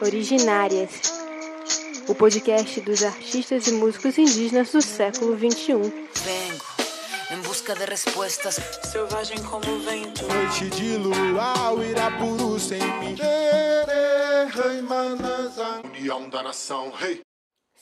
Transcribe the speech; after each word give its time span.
Originárias, 0.00 0.90
o 2.08 2.14
podcast 2.14 2.80
dos 2.80 3.02
artistas 3.02 3.66
e 3.66 3.72
músicos 3.72 4.16
indígenas 4.18 4.72
do 4.72 4.80
século 4.80 5.36
XXI. 5.36 5.74
Vengo 6.24 6.64
em 7.30 7.40
busca 7.42 7.74
de 7.74 7.84
respostas. 7.84 8.58
Selvagem 8.90 9.42
como 9.44 9.64
o 9.70 9.78
vento. 9.80 10.26
Noite 10.26 10.68
de 10.70 10.96
luau, 10.96 11.82
Irapuru 11.82 12.58
sem 12.58 12.80
mim. 12.80 13.16
União 15.84 16.28
da 16.28 16.42
nação, 16.42 16.90
rei. 16.90 17.20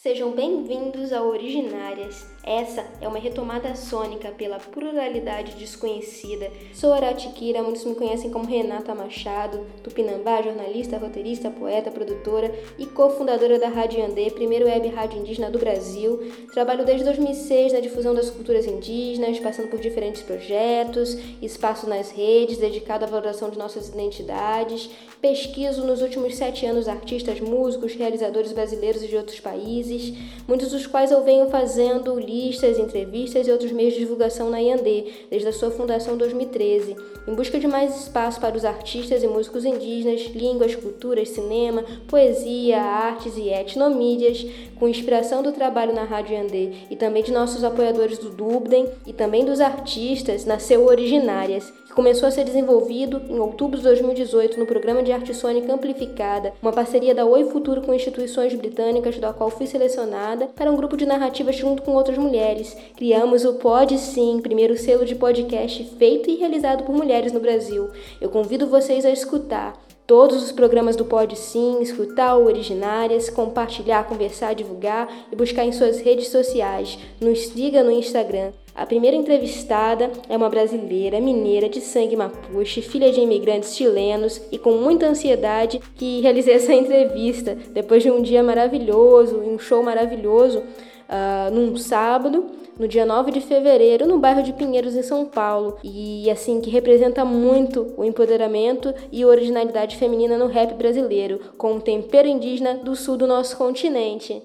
Sejam 0.09 0.31
bem-vindos 0.31 1.13
ao 1.13 1.29
Originárias. 1.29 2.27
Essa 2.43 2.83
é 2.99 3.07
uma 3.07 3.19
retomada 3.19 3.77
sônica 3.77 4.31
pela 4.31 4.59
pluralidade 4.59 5.55
desconhecida. 5.57 6.51
Sou 6.73 6.95
Aratiquira, 6.95 7.63
muitos 7.63 7.85
me 7.85 7.95
conhecem 7.95 8.31
como 8.31 8.47
Renata 8.47 8.95
Machado, 8.95 9.67
tupinambá, 9.85 10.41
jornalista, 10.41 10.97
roteirista, 10.97 11.51
poeta, 11.51 11.91
produtora 11.91 12.51
e 12.79 12.87
cofundadora 12.87 13.59
da 13.59 13.69
Rádio 13.69 14.03
Andê, 14.03 14.31
primeiro 14.31 14.65
web 14.65 14.89
rádio 14.89 15.21
indígena 15.21 15.51
do 15.51 15.59
Brasil. 15.59 16.33
Trabalho 16.55 16.87
desde 16.87 17.05
2006 17.05 17.75
na 17.75 17.81
difusão 17.81 18.15
das 18.15 18.31
culturas 18.31 18.65
indígenas, 18.65 19.39
passando 19.41 19.69
por 19.69 19.79
diferentes 19.79 20.23
projetos, 20.23 21.19
espaço 21.43 21.87
nas 21.87 22.11
redes 22.11 22.57
dedicado 22.57 23.05
à 23.05 23.09
valoração 23.09 23.51
de 23.51 23.59
nossas 23.59 23.91
identidades. 23.91 24.89
Pesquiso 25.21 25.85
nos 25.85 26.01
últimos 26.01 26.37
sete 26.37 26.65
anos 26.65 26.89
artistas, 26.89 27.41
músicos, 27.41 27.95
realizadores 27.95 28.53
brasileiros 28.53 29.03
e 29.03 29.09
de 29.09 29.17
outros 29.17 29.41
países, 29.41 29.98
muitos 30.47 30.71
dos 30.71 30.87
quais 30.87 31.11
eu 31.11 31.23
venho 31.23 31.51
fazendo 31.51 32.19
listas, 32.19 32.79
entrevistas 32.79 33.47
e 33.47 33.51
outros 33.51 33.73
meios 33.73 33.95
de 33.95 34.01
divulgação 34.01 34.49
na 34.51 34.59
Yandê, 34.59 35.05
desde 35.31 35.49
a 35.49 35.53
sua 35.53 35.71
fundação 35.71 36.15
em 36.15 36.19
2013, 36.19 36.97
em 37.27 37.35
busca 37.35 37.59
de 37.59 37.67
mais 37.67 37.95
espaço 38.01 38.41
para 38.41 38.57
os 38.57 38.65
artistas 38.65 39.23
e 39.23 39.29
músicos 39.29 39.65
indígenas, 39.65 40.23
línguas, 40.35 40.75
culturas, 40.75 41.29
cinema, 41.29 41.85
poesia, 42.07 42.81
artes 42.81 43.37
e 43.37 43.49
etnomídias, 43.51 44.47
com 44.79 44.89
inspiração 44.89 45.43
do 45.43 45.53
trabalho 45.53 45.95
na 45.95 46.05
Rádio 46.05 46.37
Yandê 46.37 46.73
e 46.91 46.97
também 46.97 47.23
de 47.23 47.33
nossos 47.33 47.63
apoiadores 47.63 48.19
do 48.19 48.31
Dubden 48.31 48.89
e 49.07 49.13
também 49.13 49.45
dos 49.45 49.61
artistas, 49.61 50.45
nasceu 50.45 50.87
Originárias, 50.87 51.73
começou 51.99 52.29
a 52.29 52.31
ser 52.31 52.45
desenvolvido 52.45 53.23
em 53.29 53.41
outubro 53.41 53.77
de 53.77 53.83
2018 53.83 54.57
no 54.57 54.67
programa 54.67 55.03
de 55.03 55.11
arte 55.11 55.35
sônica 55.35 55.75
amplificada, 55.75 56.53
uma 56.63 56.73
parceria 56.73 57.13
da 57.13 57.27
Oi 57.27 57.47
Futuro 57.47 57.83
com 57.83 57.93
instituições 57.93 58.55
britânicas, 58.55 59.19
da 59.19 59.33
qual 59.33 59.51
fui 59.51 59.67
selecionada 59.67 60.47
para 60.47 60.71
um 60.71 60.77
grupo 60.77 60.97
de 60.97 61.05
narrativas 61.05 61.57
junto 61.57 61.83
com 61.83 61.97
outras 61.97 62.17
mulheres. 62.17 62.77
Criamos 62.97 63.45
o 63.45 63.55
Pod 63.55 63.99
Sim, 63.99 64.39
primeiro 64.41 64.79
selo 64.79 65.05
de 65.05 65.17
podcast 65.17 65.83
feito 65.99 66.31
e 66.31 66.37
realizado 66.37 66.85
por 66.85 66.95
mulheres 66.95 67.33
no 67.33 67.41
Brasil. 67.41 67.89
Eu 68.21 68.31
convido 68.31 68.69
vocês 68.69 69.05
a 69.05 69.11
escutar 69.11 69.77
todos 70.07 70.41
os 70.41 70.53
programas 70.53 70.95
do 70.95 71.05
Pod 71.05 71.37
Sim, 71.37 71.83
escutar 71.83 72.37
o 72.37 72.47
Originárias, 72.47 73.29
compartilhar, 73.29 74.05
conversar, 74.05 74.55
divulgar 74.55 75.09
e 75.33 75.35
buscar 75.37 75.65
em 75.65 75.73
suas 75.73 76.01
redes 76.01 76.29
sociais. 76.29 76.97
Nos 77.21 77.49
siga 77.49 77.83
no 77.83 77.91
Instagram. 77.91 78.53
A 78.79 78.87
primeira 78.87 79.17
entrevistada 79.17 80.09
é 80.29 80.37
uma 80.37 80.49
brasileira 80.49 81.21
mineira 81.21 81.69
de 81.69 81.81
sangue 81.81 82.15
mapuche, 82.15 82.81
filha 82.81 83.11
de 83.11 83.21
imigrantes 83.21 83.75
chilenos 83.75 84.41
e 84.53 84.57
com 84.57 84.71
muita 84.71 85.05
ansiedade 85.05 85.81
que 85.97 86.21
realizei 86.21 86.55
essa 86.55 86.73
entrevista 86.73 87.59
depois 87.73 88.05
de 88.05 88.11
um 88.13 88.23
dia 88.23 88.41
maravilhoso, 88.41 89.41
um 89.41 89.59
show 89.59 89.83
maravilhoso, 89.83 90.61
uh, 90.61 91.53
num 91.53 91.77
sábado 91.77 92.47
no 92.79 92.87
dia 92.87 93.05
9 93.05 93.33
de 93.33 93.41
fevereiro, 93.41 94.07
no 94.07 94.21
bairro 94.21 94.45
de 94.45 94.53
Pinheiros, 94.53 94.95
em 94.95 95.03
São 95.03 95.27
Paulo, 95.27 95.77
e 95.83 96.31
assim 96.31 96.61
que 96.61 96.71
representa 96.71 97.25
muito 97.25 97.93
o 97.97 98.05
empoderamento 98.05 98.95
e 99.11 99.25
originalidade 99.25 99.97
feminina 99.97 100.39
no 100.39 100.47
rap 100.47 100.75
brasileiro, 100.75 101.41
com 101.59 101.73
um 101.73 101.81
tempero 101.81 102.29
indígena 102.29 102.77
do 102.77 102.95
sul 102.95 103.17
do 103.17 103.27
nosso 103.27 103.57
continente. 103.57 104.41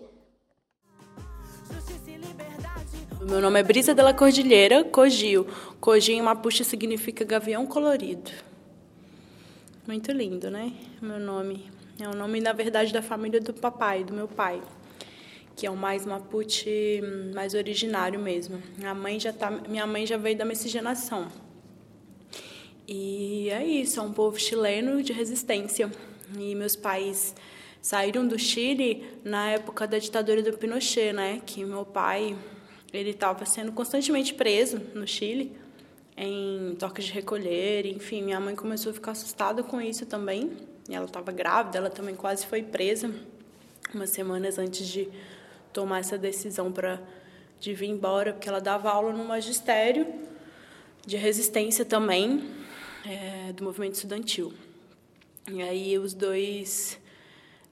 Meu 3.27 3.41
nome 3.41 3.59
é 3.59 3.63
Brisa 3.63 3.95
della 3.95 4.13
Cordilheira, 4.13 4.83
Cogio. 4.83 5.47
Cogio 5.79 6.15
em 6.15 6.21
Mapuche 6.21 6.63
significa 6.63 7.23
gavião 7.23 7.65
colorido. 7.65 8.31
Muito 9.87 10.11
lindo, 10.11 10.51
né? 10.51 10.73
Meu 11.01 11.19
nome. 11.19 11.71
É 11.99 12.07
o 12.07 12.15
nome, 12.15 12.41
na 12.41 12.53
verdade, 12.53 12.91
da 12.91 13.01
família 13.01 13.39
do 13.39 13.53
papai, 13.53 14.03
do 14.03 14.13
meu 14.13 14.27
pai 14.27 14.61
que 15.55 15.67
é 15.67 15.69
o 15.69 15.75
mais 15.75 16.05
Mapuche 16.05 17.01
mais 17.33 17.53
originário 17.53 18.19
mesmo. 18.19 18.61
Minha 18.77 18.93
mãe 18.93 19.19
já 19.19 19.31
tá, 19.31 19.51
minha 19.51 19.85
mãe 19.85 20.05
já 20.05 20.17
veio 20.17 20.37
da 20.37 20.45
miscigenação. 20.45 21.27
E 22.87 23.49
é 23.49 23.65
isso, 23.65 23.99
é 23.99 24.03
um 24.03 24.11
povo 24.11 24.39
chileno 24.39 25.01
de 25.01 25.13
resistência. 25.13 25.91
E 26.37 26.55
meus 26.55 26.75
pais 26.75 27.35
saíram 27.81 28.27
do 28.27 28.37
Chile 28.39 29.05
na 29.23 29.51
época 29.51 29.87
da 29.87 29.99
ditadura 29.99 30.41
do 30.41 30.57
Pinochet, 30.57 31.13
né? 31.13 31.41
Que 31.45 31.63
meu 31.63 31.85
pai 31.85 32.35
ele 32.93 33.09
estava 33.09 33.45
sendo 33.45 33.71
constantemente 33.71 34.33
preso 34.33 34.79
no 34.93 35.07
Chile 35.07 35.57
em 36.15 36.75
toques 36.77 37.05
de 37.05 37.11
recolher, 37.11 37.87
enfim, 37.87 38.21
minha 38.21 38.39
mãe 38.39 38.55
começou 38.55 38.91
a 38.91 38.93
ficar 38.93 39.11
assustada 39.11 39.63
com 39.63 39.81
isso 39.81 40.05
também. 40.05 40.51
E 40.87 40.93
ela 40.93 41.05
estava 41.05 41.31
grávida, 41.31 41.77
ela 41.77 41.89
também 41.89 42.15
quase 42.15 42.45
foi 42.45 42.61
presa 42.61 43.13
umas 43.93 44.09
semanas 44.09 44.57
antes 44.57 44.87
de 44.87 45.09
tomar 45.71 45.99
essa 45.99 46.17
decisão 46.17 46.71
para 46.71 47.01
de 47.59 47.73
vir 47.73 47.87
embora, 47.87 48.33
porque 48.33 48.49
ela 48.49 48.59
dava 48.59 48.89
aula 48.89 49.13
no 49.13 49.23
magistério 49.23 50.05
de 51.05 51.15
resistência 51.15 51.85
também 51.85 52.43
é, 53.05 53.53
do 53.53 53.63
movimento 53.63 53.93
estudantil. 53.93 54.53
E 55.49 55.61
aí 55.61 55.97
os 55.97 56.13
dois, 56.13 56.99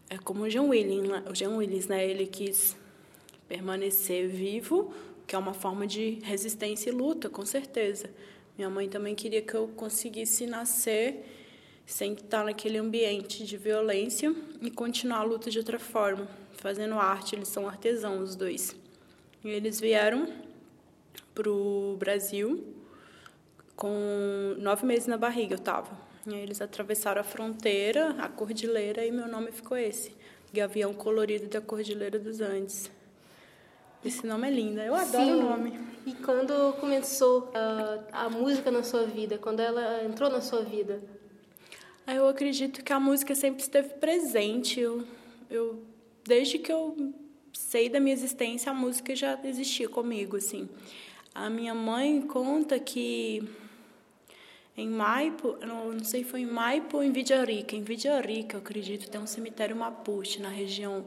é 0.09 0.17
como 0.17 0.43
o 0.43 0.49
Jean 0.49 0.63
Willis, 0.63 1.09
o 1.25 1.57
Willis, 1.57 1.87
né? 1.87 2.05
Ele 2.05 2.25
quis 2.25 2.75
permanecer 3.47 4.29
vivo, 4.29 4.93
que 5.27 5.35
é 5.35 5.37
uma 5.39 5.53
forma 5.53 5.87
de 5.87 6.19
resistência 6.23 6.89
e 6.89 6.93
luta, 6.93 7.29
com 7.29 7.45
certeza. 7.45 8.09
Minha 8.57 8.69
mãe 8.69 8.89
também 8.89 9.15
queria 9.15 9.41
que 9.41 9.53
eu 9.53 9.67
conseguisse 9.69 10.45
nascer 10.45 11.25
sem 11.85 12.13
estar 12.13 12.45
naquele 12.45 12.77
ambiente 12.77 13.45
de 13.45 13.57
violência 13.57 14.33
e 14.61 14.69
continuar 14.69 15.19
a 15.19 15.23
luta 15.23 15.49
de 15.49 15.57
outra 15.57 15.79
forma 15.79 16.27
fazendo 16.61 16.93
arte, 16.93 17.35
eles 17.35 17.47
são 17.47 17.67
artesãos 17.67 18.29
os 18.29 18.35
dois. 18.35 18.75
E 19.43 19.49
eles 19.49 19.79
vieram 19.79 20.31
para 21.33 21.49
o 21.49 21.95
Brasil 21.97 22.63
com 23.75 24.55
nove 24.59 24.85
meses 24.85 25.07
na 25.07 25.17
barriga, 25.17 25.55
eu 25.55 25.57
estava. 25.57 25.89
E 26.27 26.35
aí 26.35 26.41
eles 26.41 26.61
atravessaram 26.61 27.19
a 27.19 27.23
fronteira, 27.23 28.11
a 28.19 28.29
cordilheira, 28.29 29.03
e 29.03 29.11
meu 29.11 29.27
nome 29.27 29.51
ficou 29.51 29.75
esse, 29.75 30.15
Gavião 30.53 30.93
Colorido 30.93 31.47
da 31.47 31.59
Cordilheira 31.59 32.19
dos 32.19 32.41
Andes. 32.41 32.91
Esse 34.03 34.25
nome 34.25 34.47
é 34.47 34.51
lindo, 34.51 34.79
eu 34.79 34.95
adoro 34.95 35.25
Sim. 35.25 35.31
o 35.31 35.41
nome. 35.43 35.79
E 36.05 36.13
quando 36.13 36.73
começou 36.79 37.41
uh, 37.49 38.03
a 38.11 38.29
música 38.29 38.71
na 38.71 38.81
sua 38.81 39.05
vida, 39.05 39.37
quando 39.37 39.59
ela 39.59 40.03
entrou 40.03 40.29
na 40.29 40.41
sua 40.41 40.63
vida? 40.63 41.01
Eu 42.07 42.27
acredito 42.27 42.83
que 42.83 42.91
a 42.91 42.99
música 42.99 43.35
sempre 43.35 43.61
esteve 43.61 43.89
presente. 43.95 44.79
Eu, 44.79 45.05
eu 45.49 45.83
desde 46.23 46.57
que 46.57 46.71
eu 46.71 47.13
sei 47.53 47.89
da 47.89 47.99
minha 47.99 48.13
existência, 48.13 48.71
a 48.71 48.75
música 48.75 49.15
já 49.15 49.39
existia 49.43 49.87
comigo, 49.87 50.37
assim. 50.37 50.67
A 51.33 51.49
minha 51.49 51.75
mãe 51.75 52.21
conta 52.21 52.79
que 52.79 53.47
em 54.75 54.89
Maipo, 54.89 55.57
não, 55.65 55.91
não 55.91 56.03
sei 56.03 56.23
foi 56.23 56.41
em 56.41 56.45
Maipo 56.45 56.97
ou 56.97 57.03
em 57.03 57.11
Vidjarica, 57.11 57.75
em 57.75 57.83
Vidjarica, 57.83 58.57
eu 58.57 58.61
acredito, 58.61 59.09
tem 59.09 59.21
um 59.21 59.27
cemitério 59.27 59.75
Mapuche 59.75 60.41
na 60.41 60.49
região, 60.49 61.05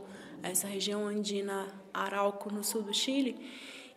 essa 0.48 0.66
região 0.66 1.06
andina 1.06 1.66
Arauco, 1.92 2.52
no 2.52 2.62
sul 2.62 2.82
do 2.82 2.94
Chile, 2.94 3.36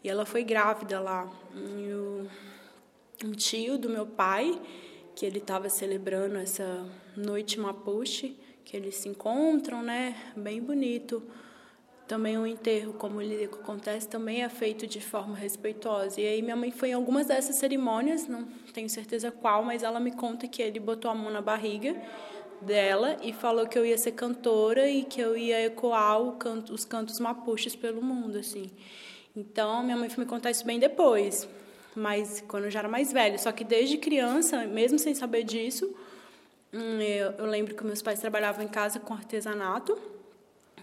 e 0.04 0.10
ela 0.10 0.26
foi 0.26 0.44
grávida 0.44 1.00
lá. 1.00 1.30
E 1.54 1.92
o, 1.94 2.28
um 3.26 3.32
tio 3.32 3.78
do 3.78 3.90
meu 3.90 4.06
pai, 4.06 4.60
que 5.16 5.26
ele 5.26 5.40
estava 5.40 5.70
celebrando 5.70 6.38
essa 6.38 6.86
noite 7.16 7.60
Mapuche, 7.60 8.38
que 8.64 8.76
eles 8.78 8.96
se 8.96 9.10
encontram, 9.10 9.82
né? 9.82 10.16
Bem 10.36 10.62
bonito. 10.62 11.24
Também 12.08 12.38
o 12.38 12.48
enterro, 12.48 12.94
como 12.94 13.22
ele 13.22 13.46
acontece, 13.46 14.08
também 14.08 14.44
é 14.44 14.48
feito 14.48 14.88
de 14.88 15.02
forma 15.02 15.36
respeitosa. 15.36 16.22
E 16.22 16.26
aí 16.26 16.42
minha 16.42 16.56
mãe 16.56 16.72
foi 16.72 16.90
em 16.90 16.94
algumas 16.94 17.28
dessas 17.28 17.58
cerimônias, 17.58 18.28
não 18.28 18.46
tenho 18.74 18.90
certeza 18.90 19.30
qual, 19.30 19.62
mas 19.64 19.84
ela 19.84 20.00
me 20.00 20.12
conta 20.12 20.48
que 20.48 20.62
ele 20.62 20.80
botou 20.80 21.12
a 21.12 21.16
mão 21.16 21.30
na 21.30 21.42
barriga 21.42 22.02
dela 22.62 23.18
e 23.22 23.34
falou 23.34 23.68
que 23.68 23.78
eu 23.78 23.86
ia 23.86 23.98
ser 23.98 24.12
cantora 24.12 24.90
e 24.90 25.04
que 25.04 25.20
eu 25.22 25.38
ia 25.38 25.66
ecoar 25.66 26.20
canto, 26.34 26.74
os 26.74 26.86
cantos 26.86 27.20
mapuches 27.20 27.76
pelo 27.76 28.02
mundo, 28.02 28.38
assim. 28.38 28.70
Então, 29.36 29.84
minha 29.84 29.98
mãe 29.98 30.10
foi 30.10 30.24
me 30.24 30.30
contar 30.30 30.52
isso 30.52 30.66
bem 30.66 30.80
depois, 30.80 31.48
mas 31.96 32.44
quando 32.48 32.66
eu 32.66 32.72
já 32.72 32.80
era 32.80 32.88
mais 32.88 33.14
velha. 33.14 33.38
Só 33.38 33.52
que 33.52 33.64
desde 33.64 33.98
criança, 33.98 34.66
mesmo 34.66 34.98
sem 34.98 35.14
saber 35.14 35.44
disso, 35.44 35.96
Hum, 36.74 37.00
eu, 37.02 37.32
eu 37.32 37.46
lembro 37.46 37.74
que 37.74 37.84
meus 37.86 38.02
pais 38.02 38.20
trabalhavam 38.20 38.64
em 38.64 38.68
casa 38.68 39.00
com 39.00 39.14
artesanato. 39.14 39.98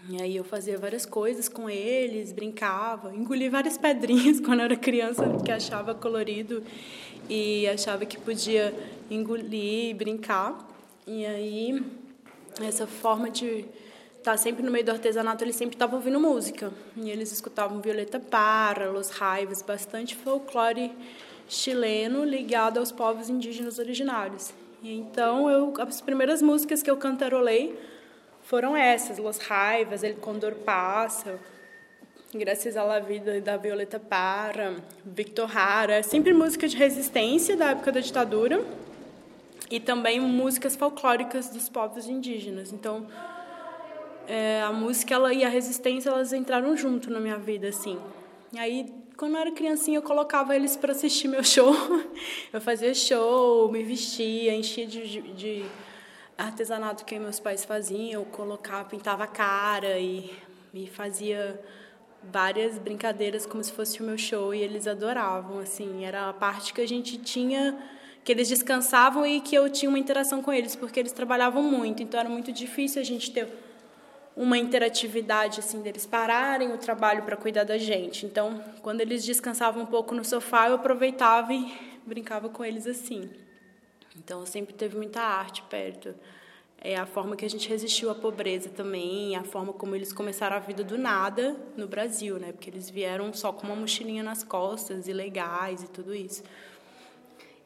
E 0.09 0.21
aí 0.21 0.35
eu 0.35 0.43
fazia 0.43 0.77
várias 0.77 1.05
coisas 1.05 1.47
com 1.47 1.69
eles, 1.69 2.31
brincava, 2.31 3.15
engoli 3.15 3.49
várias 3.49 3.77
pedrinhas 3.77 4.39
quando 4.43 4.59
eu 4.59 4.65
era 4.65 4.75
criança, 4.75 5.23
que 5.43 5.51
achava 5.51 5.95
colorido 5.95 6.63
e 7.29 7.67
achava 7.67 8.05
que 8.05 8.17
podia 8.17 8.73
engolir, 9.09 9.95
brincar. 9.95 10.74
E 11.07 11.23
aí, 11.23 11.85
essa 12.59 12.87
forma 12.87 13.29
de 13.29 13.59
estar 14.17 14.31
tá 14.31 14.37
sempre 14.37 14.63
no 14.63 14.71
meio 14.71 14.83
do 14.83 14.89
artesanato, 14.89 15.43
eles 15.43 15.55
sempre 15.55 15.75
estavam 15.75 15.99
ouvindo 15.99 16.19
música. 16.19 16.71
E 16.97 17.11
eles 17.11 17.31
escutavam 17.31 17.79
Violeta 17.79 18.19
Parra, 18.19 18.89
Los 18.89 19.11
Raivas, 19.11 19.61
bastante 19.61 20.15
folclore 20.15 20.91
chileno 21.47 22.23
ligado 22.23 22.79
aos 22.79 22.91
povos 22.91 23.29
indígenas 23.29 23.77
originários. 23.77 24.51
E 24.81 24.97
então, 24.97 25.47
eu, 25.47 25.73
as 25.77 26.01
primeiras 26.01 26.41
músicas 26.41 26.81
que 26.81 26.89
eu 26.89 26.97
cantarolei 26.97 27.77
foram 28.41 28.75
essas, 28.75 29.19
Los 29.19 29.37
Raivas, 29.37 30.01
El 30.01 30.15
Condor 30.15 30.55
Passa, 30.55 31.39
Graças 32.33 32.75
à 32.75 32.99
Vida 32.99 33.39
da 33.41 33.57
Violeta 33.57 33.99
Parra, 33.99 34.75
Victor 35.05 35.55
Hara, 35.55 36.01
sempre 36.01 36.33
música 36.33 36.67
de 36.67 36.75
resistência 36.75 37.55
da 37.55 37.69
época 37.69 37.91
da 37.91 37.99
ditadura 37.99 38.65
e 39.69 39.79
também 39.79 40.19
músicas 40.19 40.75
folclóricas 40.75 41.49
dos 41.49 41.69
povos 41.69 42.07
indígenas. 42.07 42.71
Então, 42.71 43.07
é, 44.27 44.61
a 44.61 44.71
música 44.71 45.13
ela, 45.13 45.33
e 45.33 45.43
a 45.43 45.49
resistência 45.49 46.09
elas 46.09 46.33
entraram 46.33 46.75
junto 46.75 47.09
na 47.09 47.19
minha 47.19 47.37
vida, 47.37 47.67
assim. 47.67 47.99
E 48.53 48.59
aí, 48.59 48.93
quando 49.17 49.35
eu 49.35 49.41
era 49.41 49.51
criancinha, 49.51 49.97
eu 49.97 50.01
colocava 50.01 50.55
eles 50.55 50.75
para 50.75 50.91
assistir 50.91 51.27
meu 51.27 51.43
show. 51.43 51.73
Eu 52.51 52.61
fazia 52.61 52.93
show, 52.93 53.71
me 53.71 53.83
vestia, 53.83 54.53
enchia 54.53 54.85
de, 54.85 55.21
de, 55.33 55.65
artesanato 56.37 57.05
que 57.05 57.17
meus 57.17 57.39
pais 57.39 57.63
faziam, 57.63 58.21
eu 58.21 58.25
colocava, 58.25 58.83
pintava 58.89 59.23
a 59.23 59.27
cara 59.27 59.97
e, 59.99 60.33
e 60.73 60.87
fazia 60.87 61.59
várias 62.23 62.77
brincadeiras 62.77 63.45
como 63.45 63.63
se 63.63 63.71
fosse 63.71 64.01
o 64.01 64.05
meu 64.05 64.17
show 64.17 64.53
e 64.53 64.61
eles 64.61 64.87
adoravam, 64.87 65.59
assim, 65.59 66.03
era 66.03 66.29
a 66.29 66.33
parte 66.33 66.73
que 66.73 66.81
a 66.81 66.87
gente 66.87 67.17
tinha 67.17 67.77
que 68.25 68.31
eles 68.31 68.49
descansavam 68.49 69.23
e 69.25 69.39
que 69.39 69.55
eu 69.55 69.69
tinha 69.69 69.87
uma 69.87 69.99
interação 69.99 70.41
com 70.41 70.51
eles, 70.51 70.75
porque 70.75 70.99
eles 70.99 71.11
trabalhavam 71.11 71.61
muito, 71.61 72.01
então 72.01 72.19
era 72.19 72.27
muito 72.27 72.51
difícil 72.51 72.99
a 72.99 73.05
gente 73.05 73.31
ter 73.31 73.47
uma 74.35 74.57
interatividade 74.57 75.59
assim 75.59 75.79
deles 75.79 76.07
pararem 76.07 76.73
o 76.73 76.77
trabalho 76.79 77.21
para 77.21 77.37
cuidar 77.37 77.63
da 77.63 77.77
gente. 77.77 78.25
Então, 78.25 78.61
quando 78.81 78.99
eles 78.99 79.23
descansavam 79.23 79.83
um 79.83 79.85
pouco 79.85 80.15
no 80.15 80.25
sofá, 80.25 80.67
eu 80.67 80.73
aproveitava 80.73 81.53
e 81.53 81.71
brincava 82.03 82.49
com 82.49 82.65
eles 82.65 82.87
assim. 82.87 83.29
Então, 84.17 84.43
sempre 84.43 84.73
teve 84.73 84.97
muita 84.97 85.21
arte 85.21 85.61
perto. 85.69 86.15
É 86.81 86.97
a 86.97 87.05
forma 87.05 87.35
que 87.35 87.45
a 87.45 87.49
gente 87.49 87.69
resistiu 87.69 88.09
à 88.09 88.15
pobreza 88.15 88.69
também, 88.69 89.35
a 89.35 89.43
forma 89.43 89.71
como 89.71 89.95
eles 89.95 90.11
começaram 90.11 90.55
a 90.55 90.59
vida 90.59 90.83
do 90.83 90.97
nada 90.97 91.55
no 91.77 91.87
Brasil, 91.87 92.37
né? 92.37 92.51
Porque 92.51 92.69
eles 92.69 92.89
vieram 92.89 93.31
só 93.33 93.53
com 93.53 93.67
uma 93.67 93.75
mochilinha 93.75 94.23
nas 94.23 94.43
costas, 94.43 95.07
ilegais 95.07 95.83
e 95.83 95.87
tudo 95.87 96.13
isso. 96.13 96.43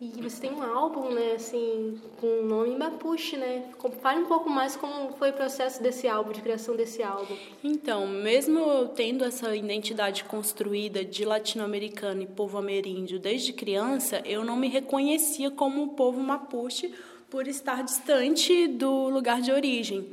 E 0.01 0.21
você 0.21 0.47
tem 0.47 0.53
um 0.53 0.63
álbum, 0.63 1.09
né, 1.09 1.33
assim, 1.33 1.99
com 2.21 2.25
o 2.25 2.45
nome 2.45 2.73
Mapuche, 2.77 3.35
né? 3.35 3.65
Fale 4.01 4.21
um 4.21 4.27
pouco 4.27 4.49
mais 4.49 4.77
como 4.77 5.11
foi 5.17 5.31
o 5.31 5.33
processo 5.33 5.83
desse 5.83 6.07
álbum, 6.07 6.31
de 6.31 6.41
criação 6.41 6.73
desse 6.73 7.03
álbum. 7.03 7.35
Então, 7.61 8.07
mesmo 8.07 8.87
tendo 8.95 9.25
essa 9.25 9.53
identidade 9.53 10.23
construída 10.23 11.03
de 11.03 11.25
latino-americano 11.25 12.21
e 12.21 12.27
povo 12.27 12.57
ameríndio 12.57 13.19
desde 13.19 13.51
criança, 13.51 14.21
eu 14.23 14.45
não 14.45 14.55
me 14.55 14.69
reconhecia 14.69 15.51
como 15.51 15.89
povo 15.89 16.21
Mapuche 16.21 16.93
por 17.29 17.45
estar 17.45 17.83
distante 17.83 18.67
do 18.69 19.09
lugar 19.09 19.41
de 19.41 19.51
origem. 19.51 20.07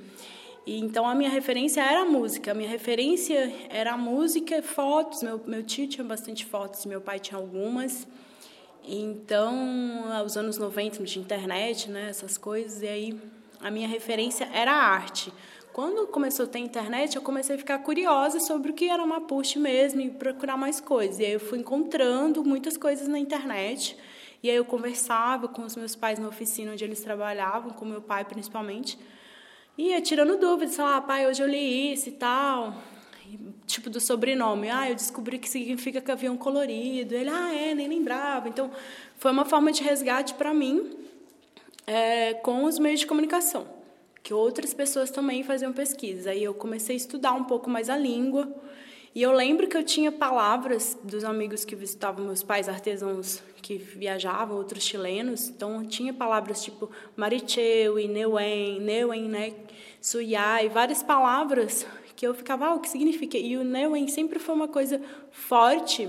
E, 0.67 0.81
então 0.81 1.09
a 1.09 1.15
minha 1.15 1.31
referência 1.31 1.81
era 1.81 2.01
a 2.01 2.05
música, 2.05 2.51
a 2.51 2.55
minha 2.55 2.69
referência 2.69 3.55
era 3.71 3.93
a 3.93 3.97
música, 3.97 4.61
fotos. 4.63 5.23
Meu, 5.23 5.41
meu 5.47 5.63
tio 5.63 5.87
tinha 5.87 6.03
bastante 6.03 6.45
fotos, 6.45 6.85
meu 6.87 7.01
pai 7.01 7.21
tinha 7.21 7.39
algumas. 7.39 8.05
Então, 8.87 10.13
aos 10.13 10.37
anos 10.37 10.59
90, 10.59 11.03
de 11.03 11.19
internet, 11.19 11.91
né, 11.91 12.09
essas 12.09 12.39
coisas, 12.39 12.83
e 12.83 12.87
aí 12.87 13.21
a 13.61 13.71
minha 13.71 13.89
referência 13.89 14.49
era 14.53 14.73
a 14.73 14.77
arte. 14.77 15.33
Quando 15.73 16.07
começou 16.07 16.47
a 16.47 16.49
ter 16.49 16.61
internet, 16.61 17.17
eu 17.17 17.23
comecei 17.23 17.57
a 17.57 17.59
ficar 17.59 17.79
curiosa 17.81 18.39
sobre 18.41 18.71
o 18.71 18.75
que 18.75 18.89
era 18.89 19.05
Mapuche 19.05 19.59
mesmo 19.59 20.01
e 20.01 20.09
procurar 20.09 20.57
mais 20.57 20.81
coisas. 20.81 21.19
E 21.19 21.25
aí 21.25 21.33
eu 21.33 21.41
fui 21.41 21.59
encontrando 21.59 22.45
muitas 22.45 22.77
coisas 22.77 23.09
na 23.09 23.19
internet. 23.19 23.97
E 24.43 24.49
aí 24.49 24.57
eu 24.57 24.65
conversava 24.65 25.49
com 25.49 25.63
os 25.63 25.77
meus 25.77 25.95
pais 25.95 26.19
na 26.19 26.29
oficina 26.29 26.73
onde 26.73 26.85
eles 26.85 27.01
trabalhavam, 27.01 27.73
com 27.73 27.85
meu 27.85 28.01
pai 28.01 28.25
principalmente. 28.25 28.99
E 29.77 29.89
ia 29.89 30.01
tirando 30.01 30.39
dúvidas, 30.39 30.79
ah, 30.79 31.01
pai, 31.01 31.27
hoje 31.27 31.43
eu 31.43 31.49
li 31.49 31.93
isso 31.93 32.09
e 32.09 32.13
tal 32.13 32.73
tipo 33.67 33.91
do 33.91 34.01
sobrenome. 34.01 34.71
Ah, 34.71 34.89
eu 34.89 34.95
descobri 34.95 35.39
que 35.39 35.49
significa 35.49 36.03
um 36.31 36.37
colorido. 36.37 37.15
Ele, 37.15 37.29
ah, 37.29 37.53
é, 37.55 37.75
nem 37.75 37.89
lembrava. 37.89 38.49
Então, 38.49 38.71
foi 39.19 39.31
uma 39.31 39.45
forma 39.45 39.73
de 39.73 39.83
resgate 39.83 40.35
para 40.35 40.55
mim 40.55 40.97
é, 41.87 42.35
com 42.35 42.65
os 42.65 42.79
meios 42.79 43.01
de 43.01 43.07
comunicação, 43.07 43.67
que 44.23 44.33
outras 44.33 44.73
pessoas 44.73 45.11
também 45.11 45.43
faziam 45.43 45.73
pesquisa. 45.73 46.31
Aí 46.31 46.43
eu 46.43 46.55
comecei 46.55 46.95
a 46.95 46.97
estudar 46.97 47.33
um 47.33 47.45
pouco 47.45 47.69
mais 47.69 47.91
a 47.91 47.97
língua. 47.97 48.49
E 49.15 49.23
eu 49.23 49.33
lembro 49.33 49.67
que 49.67 49.77
eu 49.77 49.83
tinha 49.83 50.13
palavras 50.13 50.99
dos 51.03 51.25
amigos 51.25 51.65
que 51.65 51.75
visitavam 51.75 52.27
meus 52.27 52.43
pais, 52.43 52.69
artesãos 52.69 53.43
que 53.63 53.79
viajavam, 53.79 54.59
outros 54.59 54.85
chilenos. 54.85 55.49
Então, 55.49 55.85
tinha 55.87 56.13
palavras 56.13 56.63
tipo 56.63 56.91
maricheu, 57.17 57.97
Neuen, 57.97 58.81
Neuen, 58.81 59.29
né? 59.29 59.55
Suyai, 60.03 60.69
várias 60.69 61.03
palavras 61.03 61.87
que 62.17 62.27
eu 62.27 62.35
ficava, 62.35 62.67
ah, 62.67 62.75
o 62.75 62.81
que 62.81 62.89
significa? 62.89 63.37
E 63.37 63.57
o 63.59 63.63
Neuen 63.63 64.09
sempre 64.09 64.39
foi 64.39 64.55
uma 64.55 64.67
coisa 64.67 65.01
forte, 65.31 66.09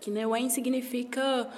que 0.00 0.10
Neuen 0.10 0.48
significa 0.48 1.50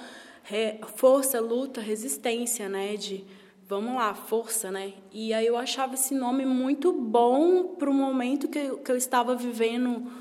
força, 0.95 1.39
luta, 1.39 1.79
resistência, 1.79 2.67
né? 2.67 2.95
De 2.95 3.23
vamos 3.67 3.93
lá, 3.93 4.15
força, 4.15 4.71
né? 4.71 4.93
E 5.13 5.31
aí 5.31 5.45
eu 5.45 5.55
achava 5.55 5.93
esse 5.93 6.15
nome 6.15 6.43
muito 6.43 6.91
bom 6.91 7.75
para 7.75 7.89
o 7.89 7.93
momento 7.93 8.47
que 8.47 8.57
eu, 8.57 8.77
que 8.79 8.91
eu 8.91 8.97
estava 8.97 9.35
vivendo, 9.35 10.11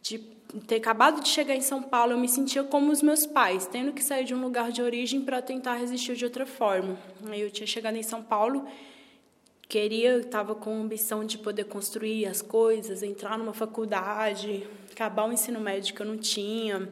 de 0.00 0.18
ter 0.66 0.76
acabado 0.76 1.20
de 1.20 1.28
chegar 1.28 1.54
em 1.54 1.60
São 1.60 1.82
Paulo, 1.82 2.12
eu 2.12 2.18
me 2.18 2.26
sentia 2.26 2.64
como 2.64 2.90
os 2.90 3.02
meus 3.02 3.26
pais, 3.26 3.66
tendo 3.66 3.92
que 3.92 4.02
sair 4.02 4.24
de 4.24 4.34
um 4.34 4.40
lugar 4.40 4.72
de 4.72 4.80
origem 4.80 5.20
para 5.20 5.42
tentar 5.42 5.74
resistir 5.74 6.16
de 6.16 6.24
outra 6.24 6.46
forma. 6.46 6.98
Aí 7.26 7.42
eu 7.42 7.50
tinha 7.50 7.66
chegado 7.66 7.96
em 7.96 8.02
São 8.02 8.22
Paulo 8.22 8.66
queria, 9.68 10.18
estava 10.18 10.54
com 10.54 10.70
a 10.70 10.80
ambição 10.80 11.24
de 11.24 11.36
poder 11.36 11.64
construir 11.64 12.26
as 12.26 12.40
coisas, 12.40 13.02
entrar 13.02 13.36
numa 13.36 13.52
faculdade, 13.52 14.66
acabar 14.90 15.28
o 15.28 15.32
ensino 15.32 15.60
médio 15.60 15.94
que 15.94 16.00
eu 16.00 16.06
não 16.06 16.16
tinha. 16.16 16.88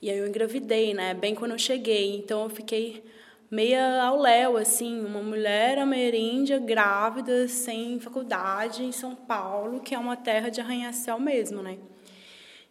E 0.00 0.08
aí 0.10 0.16
eu 0.16 0.26
engravidei, 0.26 0.94
né? 0.94 1.12
Bem 1.12 1.34
quando 1.34 1.52
eu 1.52 1.58
cheguei. 1.58 2.16
Então 2.16 2.44
eu 2.44 2.48
fiquei 2.48 3.04
meia 3.50 4.02
ao 4.02 4.18
léu, 4.18 4.56
assim, 4.56 5.04
uma 5.04 5.20
mulher 5.22 5.78
ameríndia, 5.78 6.58
grávida, 6.58 7.46
sem 7.48 8.00
faculdade, 8.00 8.82
em 8.84 8.92
São 8.92 9.14
Paulo, 9.14 9.80
que 9.80 9.94
é 9.94 9.98
uma 9.98 10.16
terra 10.16 10.48
de 10.48 10.60
arranha-céu 10.60 11.20
mesmo, 11.20 11.60
né? 11.60 11.78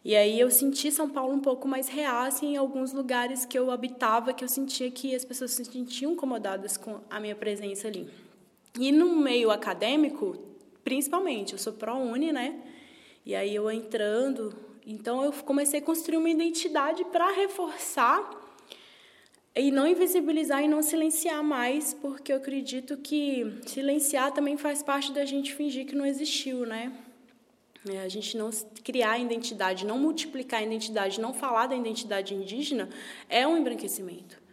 E 0.04 0.16
aí 0.16 0.40
eu 0.40 0.50
senti 0.50 0.92
São 0.92 1.10
Paulo 1.10 1.34
um 1.34 1.42
pouco 1.42 1.68
mais 1.68 1.90
assim, 2.26 2.54
em 2.54 2.58
alguns 2.58 2.94
lugares 2.94 3.46
que 3.46 3.60
eu 3.60 3.70
habitava, 3.70 4.34
que 4.34 4.44
eu 4.44 4.48
sentia 4.48 4.90
que 4.90 5.14
as 5.14 5.26
pessoas 5.26 5.52
se 5.52 5.66
sentiam 5.66 6.14
incomodadas 6.14 6.78
com 6.78 7.02
a 7.10 7.20
minha 7.20 7.36
presença 7.36 7.88
ali. 7.88 8.27
E 8.80 8.92
no 8.92 9.16
meio 9.16 9.50
acadêmico, 9.50 10.38
principalmente, 10.84 11.54
eu 11.54 11.60
sou 11.60 11.74
pró-uni, 11.74 12.32
né? 12.32 12.60
E 13.26 13.36
aí 13.36 13.54
eu 13.54 13.70
entrando, 13.70 14.56
então 14.86 15.24
eu 15.24 15.32
comecei 15.32 15.80
a 15.80 15.84
construir 15.84 16.18
uma 16.18 16.30
identidade 16.30 17.04
para 17.06 17.32
reforçar 17.32 18.30
e 19.56 19.72
não 19.72 19.88
invisibilizar 19.88 20.64
e 20.64 20.68
não 20.68 20.84
silenciar 20.84 21.44
mais, 21.44 21.94
porque 21.94 22.32
eu 22.32 22.38
acredito 22.38 22.96
que 22.98 23.60
silenciar 23.66 24.32
também 24.32 24.56
faz 24.56 24.84
parte 24.84 25.12
da 25.12 25.26
gente 25.26 25.54
fingir 25.54 25.86
que 25.86 25.96
não 25.96 26.06
existiu, 26.06 26.66
né? 26.66 26.94
É, 27.90 28.00
a 28.00 28.08
gente 28.08 28.38
não 28.38 28.50
criar 28.84 29.12
a 29.12 29.20
identidade, 29.20 29.86
não 29.86 29.98
multiplicar 29.98 30.60
a 30.60 30.64
identidade, 30.64 31.20
não 31.20 31.34
falar 31.34 31.68
da 31.68 31.76
identidade 31.76 32.34
indígena 32.34 32.90
é 33.30 33.48
um 33.48 33.58
embranquecimento. 33.58 34.47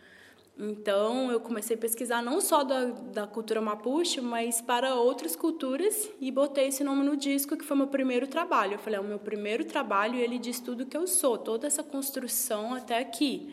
Então, 0.56 1.32
eu 1.32 1.40
comecei 1.40 1.74
a 1.74 1.78
pesquisar 1.78 2.22
não 2.22 2.40
só 2.40 2.62
da, 2.62 2.84
da 2.84 3.26
cultura 3.26 3.60
mapuche, 3.60 4.20
mas 4.20 4.60
para 4.60 4.94
outras 4.94 5.34
culturas 5.34 6.08
e 6.20 6.30
botei 6.30 6.68
esse 6.68 6.84
nome 6.84 7.04
no 7.04 7.16
disco, 7.16 7.56
que 7.56 7.64
foi 7.64 7.76
meu 7.76 7.88
primeiro 7.88 8.28
trabalho. 8.28 8.74
Eu 8.74 8.78
falei, 8.78 8.98
é 8.98 9.02
o 9.02 9.04
meu 9.04 9.18
primeiro 9.18 9.64
trabalho 9.64 10.14
e 10.14 10.22
ele 10.22 10.38
diz 10.38 10.60
tudo 10.60 10.86
que 10.86 10.96
eu 10.96 11.08
sou, 11.08 11.36
toda 11.36 11.66
essa 11.66 11.82
construção 11.82 12.72
até 12.72 12.98
aqui. 12.98 13.52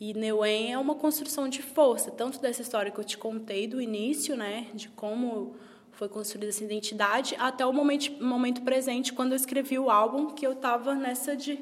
E 0.00 0.12
Neuen 0.12 0.72
é 0.72 0.78
uma 0.78 0.96
construção 0.96 1.48
de 1.48 1.62
força, 1.62 2.10
tanto 2.10 2.40
dessa 2.40 2.62
história 2.62 2.90
que 2.90 2.98
eu 2.98 3.04
te 3.04 3.16
contei 3.16 3.68
do 3.68 3.80
início, 3.80 4.36
né, 4.36 4.66
de 4.74 4.88
como 4.88 5.54
foi 5.92 6.08
construída 6.08 6.48
essa 6.48 6.64
identidade, 6.64 7.36
até 7.38 7.64
o 7.64 7.72
momento, 7.72 8.20
momento 8.20 8.62
presente, 8.62 9.12
quando 9.12 9.32
eu 9.32 9.36
escrevi 9.36 9.78
o 9.78 9.88
álbum, 9.88 10.30
que 10.30 10.44
eu 10.44 10.52
estava 10.52 10.96
nessa 10.96 11.36
de 11.36 11.60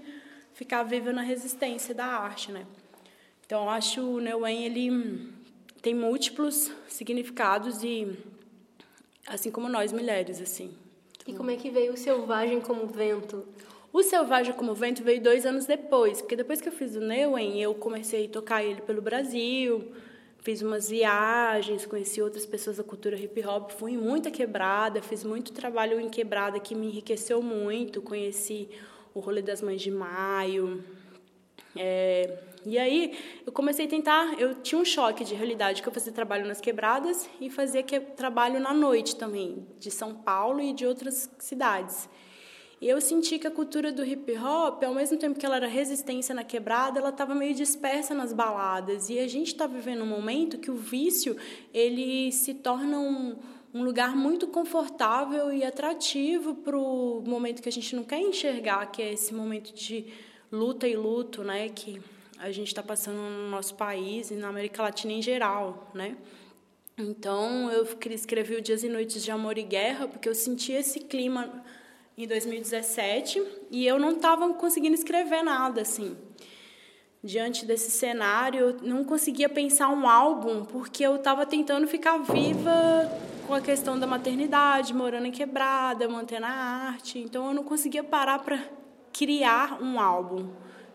ficar 0.54 0.82
viva 0.82 1.12
na 1.12 1.20
resistência 1.20 1.94
da 1.94 2.06
arte, 2.06 2.50
né. 2.50 2.66
Então, 3.52 3.68
acho 3.68 4.00
o 4.00 4.18
Neuen 4.18 4.64
ele 4.64 5.28
tem 5.82 5.94
múltiplos 5.94 6.72
significados 6.88 7.84
e 7.84 8.18
assim 9.26 9.50
como 9.50 9.68
nós 9.68 9.92
mulheres 9.92 10.40
assim. 10.40 10.74
E 11.26 11.34
como 11.34 11.50
é 11.50 11.56
que 11.56 11.68
veio 11.68 11.92
o 11.92 11.96
Selvagem 11.98 12.62
como 12.62 12.86
Vento? 12.86 13.46
O 13.92 14.02
Selvagem 14.02 14.54
como 14.54 14.74
Vento 14.74 15.02
veio 15.04 15.20
dois 15.20 15.44
anos 15.44 15.66
depois, 15.66 16.22
porque 16.22 16.34
depois 16.34 16.62
que 16.62 16.68
eu 16.70 16.72
fiz 16.72 16.96
o 16.96 17.00
Neuen, 17.00 17.60
eu 17.60 17.74
comecei 17.74 18.24
a 18.24 18.28
tocar 18.30 18.64
ele 18.64 18.80
pelo 18.80 19.02
Brasil, 19.02 19.92
fiz 20.38 20.62
umas 20.62 20.88
viagens, 20.88 21.84
conheci 21.84 22.22
outras 22.22 22.46
pessoas 22.46 22.78
da 22.78 22.82
cultura 22.82 23.18
hip 23.18 23.44
hop, 23.44 23.70
fui 23.72 23.92
em 23.92 23.98
muita 23.98 24.30
quebrada, 24.30 25.02
fiz 25.02 25.24
muito 25.24 25.52
trabalho 25.52 26.00
em 26.00 26.08
quebrada 26.08 26.58
que 26.58 26.74
me 26.74 26.86
enriqueceu 26.86 27.42
muito, 27.42 28.00
conheci 28.00 28.70
o 29.12 29.20
rolê 29.20 29.42
das 29.42 29.60
mães 29.60 29.82
de 29.82 29.90
maio. 29.90 30.82
É, 31.76 32.50
e 32.64 32.78
aí 32.78 33.18
eu 33.44 33.52
comecei 33.52 33.86
a 33.86 33.88
tentar, 33.88 34.40
eu 34.40 34.54
tinha 34.56 34.80
um 34.80 34.84
choque 34.84 35.24
de 35.24 35.34
realidade 35.34 35.82
que 35.82 35.88
eu 35.88 35.92
fazia 35.92 36.12
trabalho 36.12 36.46
nas 36.46 36.60
quebradas 36.60 37.28
e 37.40 37.50
fazia 37.50 37.82
que, 37.82 37.98
trabalho 38.00 38.60
na 38.60 38.72
noite 38.72 39.16
também, 39.16 39.66
de 39.78 39.90
São 39.90 40.14
Paulo 40.14 40.60
e 40.60 40.72
de 40.72 40.86
outras 40.86 41.30
cidades. 41.38 42.08
E 42.80 42.88
eu 42.88 43.00
senti 43.00 43.38
que 43.38 43.46
a 43.46 43.50
cultura 43.50 43.92
do 43.92 44.04
hip 44.04 44.36
hop, 44.36 44.82
ao 44.82 44.92
mesmo 44.92 45.16
tempo 45.16 45.38
que 45.38 45.46
ela 45.46 45.54
era 45.54 45.68
resistência 45.68 46.34
na 46.34 46.42
quebrada, 46.42 46.98
ela 46.98 47.10
estava 47.10 47.32
meio 47.32 47.54
dispersa 47.54 48.12
nas 48.12 48.32
baladas. 48.32 49.08
E 49.08 49.20
a 49.20 49.28
gente 49.28 49.48
está 49.48 49.68
vivendo 49.68 50.02
um 50.02 50.06
momento 50.06 50.58
que 50.58 50.68
o 50.68 50.74
vício 50.74 51.36
ele 51.72 52.32
se 52.32 52.54
torna 52.54 52.98
um, 52.98 53.36
um 53.72 53.84
lugar 53.84 54.16
muito 54.16 54.48
confortável 54.48 55.52
e 55.52 55.64
atrativo 55.64 56.56
para 56.56 56.76
o 56.76 57.22
momento 57.24 57.62
que 57.62 57.68
a 57.68 57.72
gente 57.72 57.94
não 57.94 58.02
quer 58.02 58.18
enxergar, 58.18 58.84
que 58.86 59.00
é 59.00 59.12
esse 59.12 59.32
momento 59.32 59.72
de 59.72 60.06
luta 60.50 60.88
e 60.88 60.96
luto, 60.96 61.44
né, 61.44 61.68
que 61.68 62.02
a 62.42 62.50
gente 62.50 62.66
está 62.66 62.82
passando 62.82 63.18
no 63.18 63.48
nosso 63.48 63.76
país 63.76 64.32
e 64.32 64.34
na 64.34 64.48
América 64.48 64.82
Latina 64.82 65.12
em 65.12 65.22
geral, 65.22 65.88
né? 65.94 66.16
Então 66.98 67.70
eu 67.70 67.86
escrevi 68.10 68.56
o 68.56 68.60
Dias 68.60 68.82
e 68.82 68.88
Noites 68.88 69.22
de 69.22 69.30
Amor 69.30 69.56
e 69.56 69.62
Guerra 69.62 70.08
porque 70.08 70.28
eu 70.28 70.34
senti 70.34 70.72
esse 70.72 70.98
clima 70.98 71.62
em 72.18 72.26
2017 72.26 73.40
e 73.70 73.86
eu 73.86 73.96
não 73.96 74.16
estava 74.16 74.52
conseguindo 74.54 74.94
escrever 74.94 75.44
nada 75.44 75.82
assim. 75.82 76.16
Diante 77.22 77.64
desse 77.64 77.92
cenário, 77.92 78.60
eu 78.60 78.76
não 78.82 79.04
conseguia 79.04 79.48
pensar 79.48 79.88
um 79.90 80.08
álbum 80.08 80.64
porque 80.64 81.04
eu 81.04 81.14
estava 81.14 81.46
tentando 81.46 81.86
ficar 81.86 82.18
viva 82.18 83.08
com 83.46 83.54
a 83.54 83.60
questão 83.60 83.96
da 83.96 84.06
maternidade, 84.06 84.92
morando 84.92 85.26
em 85.26 85.30
quebrada, 85.30 86.08
mantendo 86.08 86.46
a 86.46 86.50
arte. 86.50 87.20
Então 87.20 87.46
eu 87.46 87.54
não 87.54 87.62
conseguia 87.62 88.02
parar 88.02 88.40
para 88.40 88.58
criar 89.12 89.80
um 89.80 90.00
álbum. 90.00 90.50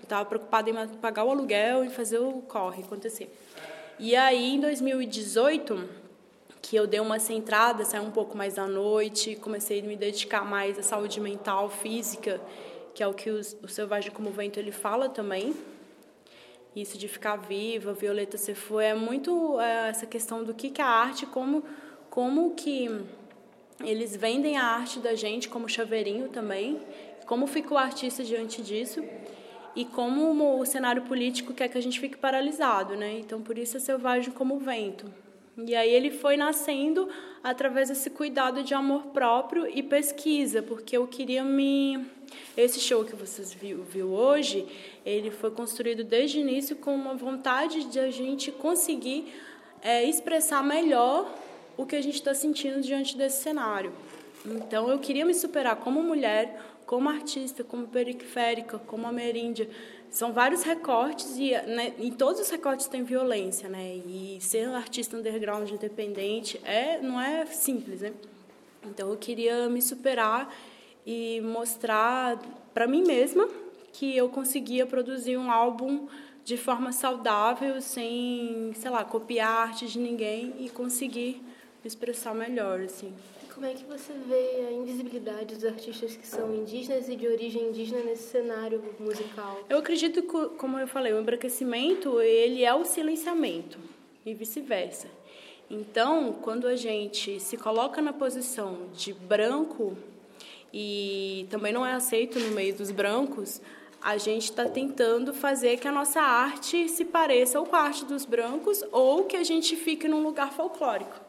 Estava 0.08 0.24
preocupada 0.24 0.70
em 0.70 0.88
pagar 1.02 1.26
o 1.26 1.32
aluguel 1.32 1.84
e 1.84 1.90
fazer 1.90 2.18
o 2.18 2.42
corre 2.44 2.82
acontecer. 2.82 3.30
E 4.00 4.16
aí, 4.16 4.54
em 4.56 4.62
2018, 4.62 5.90
que 6.62 6.78
eu 6.78 6.88
dei 6.88 7.02
uma 7.02 7.20
centrada, 7.20 7.84
saí 7.84 8.00
um 8.00 8.10
pouco 8.10 8.38
mais 8.38 8.58
à 8.58 8.66
noite, 8.66 9.36
comecei 9.36 9.82
a 9.82 9.84
me 9.84 9.98
dedicar 9.98 10.46
mais 10.46 10.80
à 10.80 10.82
saúde 10.82 11.20
mental, 11.20 11.70
física, 11.70 12.40
que 12.96 13.04
é 13.04 13.08
o 13.08 13.14
que 13.14 13.30
o, 13.30 13.44
Selvagem 13.68 14.10
como 14.10 14.32
Vento 14.32 14.58
ele 14.58 14.72
fala 14.72 15.10
também. 15.10 15.54
Isso 16.74 16.98
de 16.98 17.10
ficar 17.10 17.36
viva, 17.36 17.92
Violeta 17.92 18.38
Sefo, 18.38 18.80
é 18.80 18.94
muito 18.94 19.60
é, 19.60 19.90
essa 19.90 20.06
questão 20.06 20.42
do 20.42 20.54
que, 20.54 20.70
que 20.70 20.80
é 20.80 20.86
a 20.86 20.88
arte, 20.88 21.26
como, 21.26 21.66
como 22.10 22.56
que 22.56 22.90
eles 23.84 24.16
vendem 24.16 24.56
a 24.56 24.64
arte 24.64 25.00
da 25.00 25.16
gente 25.16 25.50
como 25.50 25.68
chaveirinho 25.68 26.30
também, 26.30 26.80
como 27.26 27.46
fica 27.46 27.74
o 27.74 27.78
artista 27.78 28.24
diante 28.24 28.62
disso 28.62 29.04
e 29.78 29.86
como 29.86 30.60
o 30.60 30.66
cenário 30.66 31.04
político 31.04 31.54
quer 31.54 31.68
que 31.68 31.78
a 31.78 31.82
gente 31.82 32.00
fique 32.00 32.18
paralisado, 32.18 32.96
né? 32.96 33.20
Então, 33.20 33.44
por 33.44 33.60
isso 33.60 33.78
é 33.78 33.80
selvagem 33.80 34.34
como 34.34 34.56
o 34.56 34.60
vento. 34.60 35.06
E 35.56 35.76
aí 35.76 35.92
ele 35.92 36.10
foi 36.10 36.36
nascendo 36.36 37.08
através 37.44 37.90
desse 37.90 38.10
cuidado 38.10 38.64
de 38.64 38.74
amor 38.74 39.04
próprio 39.14 39.68
e 39.68 39.84
pesquisa, 39.84 40.64
porque 40.64 40.98
eu 40.98 41.06
queria 41.06 41.44
me 41.44 42.08
esse 42.58 42.80
show 42.80 43.06
que 43.06 43.16
vocês 43.16 43.54
viu, 43.54 43.84
viu 43.84 44.08
hoje, 44.08 44.68
ele 45.06 45.30
foi 45.30 45.52
construído 45.52 46.04
desde 46.04 46.40
o 46.40 46.42
início 46.42 46.76
com 46.76 46.96
uma 46.96 47.14
vontade 47.14 47.84
de 47.84 48.00
a 48.00 48.10
gente 48.10 48.52
conseguir 48.52 49.32
é, 49.84 50.04
expressar 50.04 50.64
melhor 50.64 51.32
o 51.78 51.86
que 51.86 51.96
a 51.96 52.02
gente 52.02 52.16
está 52.16 52.34
sentindo 52.34 52.82
diante 52.82 53.16
desse 53.16 53.44
cenário. 53.44 53.94
Então 54.44 54.90
eu 54.90 54.98
queria 54.98 55.24
me 55.24 55.36
superar 55.36 55.76
como 55.76 56.02
mulher, 56.02 56.60
como 56.88 57.10
artista, 57.10 57.66
como 57.66 57.86
periférica, 57.86 58.80
como 58.80 59.06
ameríndia, 59.06 59.70
são 60.10 60.32
vários 60.32 60.64
recortes 60.64 61.38
e 61.38 61.52
né, 61.52 61.94
em 62.00 62.12
todos 62.12 62.40
os 62.42 62.50
recortes 62.50 62.88
tem 62.88 63.04
violência, 63.04 63.68
né? 63.68 63.98
E 63.98 64.38
ser 64.40 64.70
artista 64.70 65.18
underground 65.18 65.70
independente 65.70 66.60
é 66.64 66.98
não 67.00 67.22
é 67.22 67.46
simples, 67.46 68.02
né? 68.02 68.14
Então 68.86 69.10
eu 69.10 69.18
queria 69.18 69.68
me 69.68 69.82
superar 69.82 70.52
e 71.06 71.42
mostrar 71.42 72.40
para 72.74 72.88
mim 72.88 73.04
mesma 73.04 73.50
que 73.92 74.16
eu 74.16 74.30
conseguia 74.30 74.86
produzir 74.86 75.38
um 75.38 75.52
álbum 75.52 76.08
de 76.46 76.56
forma 76.56 76.94
saudável, 76.94 77.82
sem, 77.82 78.72
sei 78.76 78.90
lá, 78.90 79.04
copiar 79.04 79.68
arte 79.68 79.88
de 79.88 80.00
ninguém 80.00 80.54
e 80.60 80.70
conseguir 80.70 81.44
me 81.84 81.88
expressar 81.88 82.34
melhor, 82.34 82.82
assim. 82.82 83.14
Como 83.58 83.66
é 83.66 83.74
que 83.74 83.86
você 83.86 84.14
vê 84.14 84.68
a 84.68 84.72
invisibilidade 84.72 85.56
dos 85.56 85.66
artistas 85.66 86.16
que 86.16 86.28
são 86.28 86.54
indígenas 86.54 87.10
e 87.10 87.16
de 87.16 87.28
origem 87.28 87.70
indígena 87.70 88.04
nesse 88.04 88.30
cenário 88.30 88.84
musical? 89.00 89.64
Eu 89.68 89.80
acredito 89.80 90.22
que, 90.22 90.58
como 90.58 90.78
eu 90.78 90.88
falei, 90.88 91.12
o 91.12 91.20
embranquecimento 91.20 92.22
ele 92.22 92.64
é 92.64 92.72
o 92.76 92.86
silenciamento 92.86 93.80
e 94.24 94.34
vice-versa. 94.36 95.08
Então, 95.72 96.34
quando 96.34 96.68
a 96.68 96.76
gente 96.76 97.40
se 97.40 97.58
coloca 97.58 98.00
na 98.00 98.14
posição 98.14 98.90
de 98.94 99.12
branco 99.12 99.98
e 100.72 101.48
também 101.50 101.74
não 101.74 101.84
é 101.84 101.94
aceito 101.94 102.40
no 102.40 102.52
meio 102.52 102.76
dos 102.76 102.92
brancos, 102.92 103.60
a 104.00 104.18
gente 104.18 104.44
está 104.44 104.70
tentando 104.70 105.34
fazer 105.34 105.78
que 105.78 105.88
a 105.88 105.92
nossa 105.92 106.22
arte 106.22 106.88
se 106.88 107.04
pareça 107.04 107.60
ou 107.60 107.66
com 107.66 107.76
a 107.76 107.82
arte 107.82 108.06
dos 108.06 108.24
brancos 108.24 108.84
ou 108.92 109.24
que 109.24 109.36
a 109.36 109.44
gente 109.44 109.76
fique 109.76 110.08
num 110.08 110.22
lugar 110.22 110.54
folclórico 110.54 111.27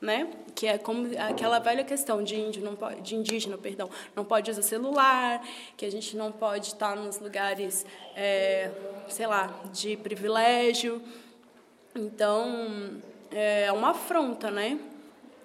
né? 0.00 0.30
Que 0.54 0.66
é 0.66 0.78
como 0.78 1.06
aquela 1.18 1.58
velha 1.58 1.84
questão 1.84 2.22
de 2.22 2.34
índio 2.36 2.62
não 2.62 2.74
pode, 2.74 3.00
de 3.02 3.14
indígena, 3.14 3.58
perdão, 3.58 3.90
não 4.16 4.24
pode 4.24 4.50
usar 4.50 4.62
celular, 4.62 5.46
que 5.76 5.84
a 5.84 5.90
gente 5.90 6.16
não 6.16 6.32
pode 6.32 6.68
estar 6.68 6.96
nos 6.96 7.18
lugares, 7.18 7.84
é, 8.16 8.70
sei 9.08 9.26
lá, 9.26 9.60
de 9.72 9.96
privilégio. 9.96 11.02
Então 11.94 13.00
é 13.30 13.70
uma 13.72 13.90
afronta, 13.90 14.50
né? 14.50 14.78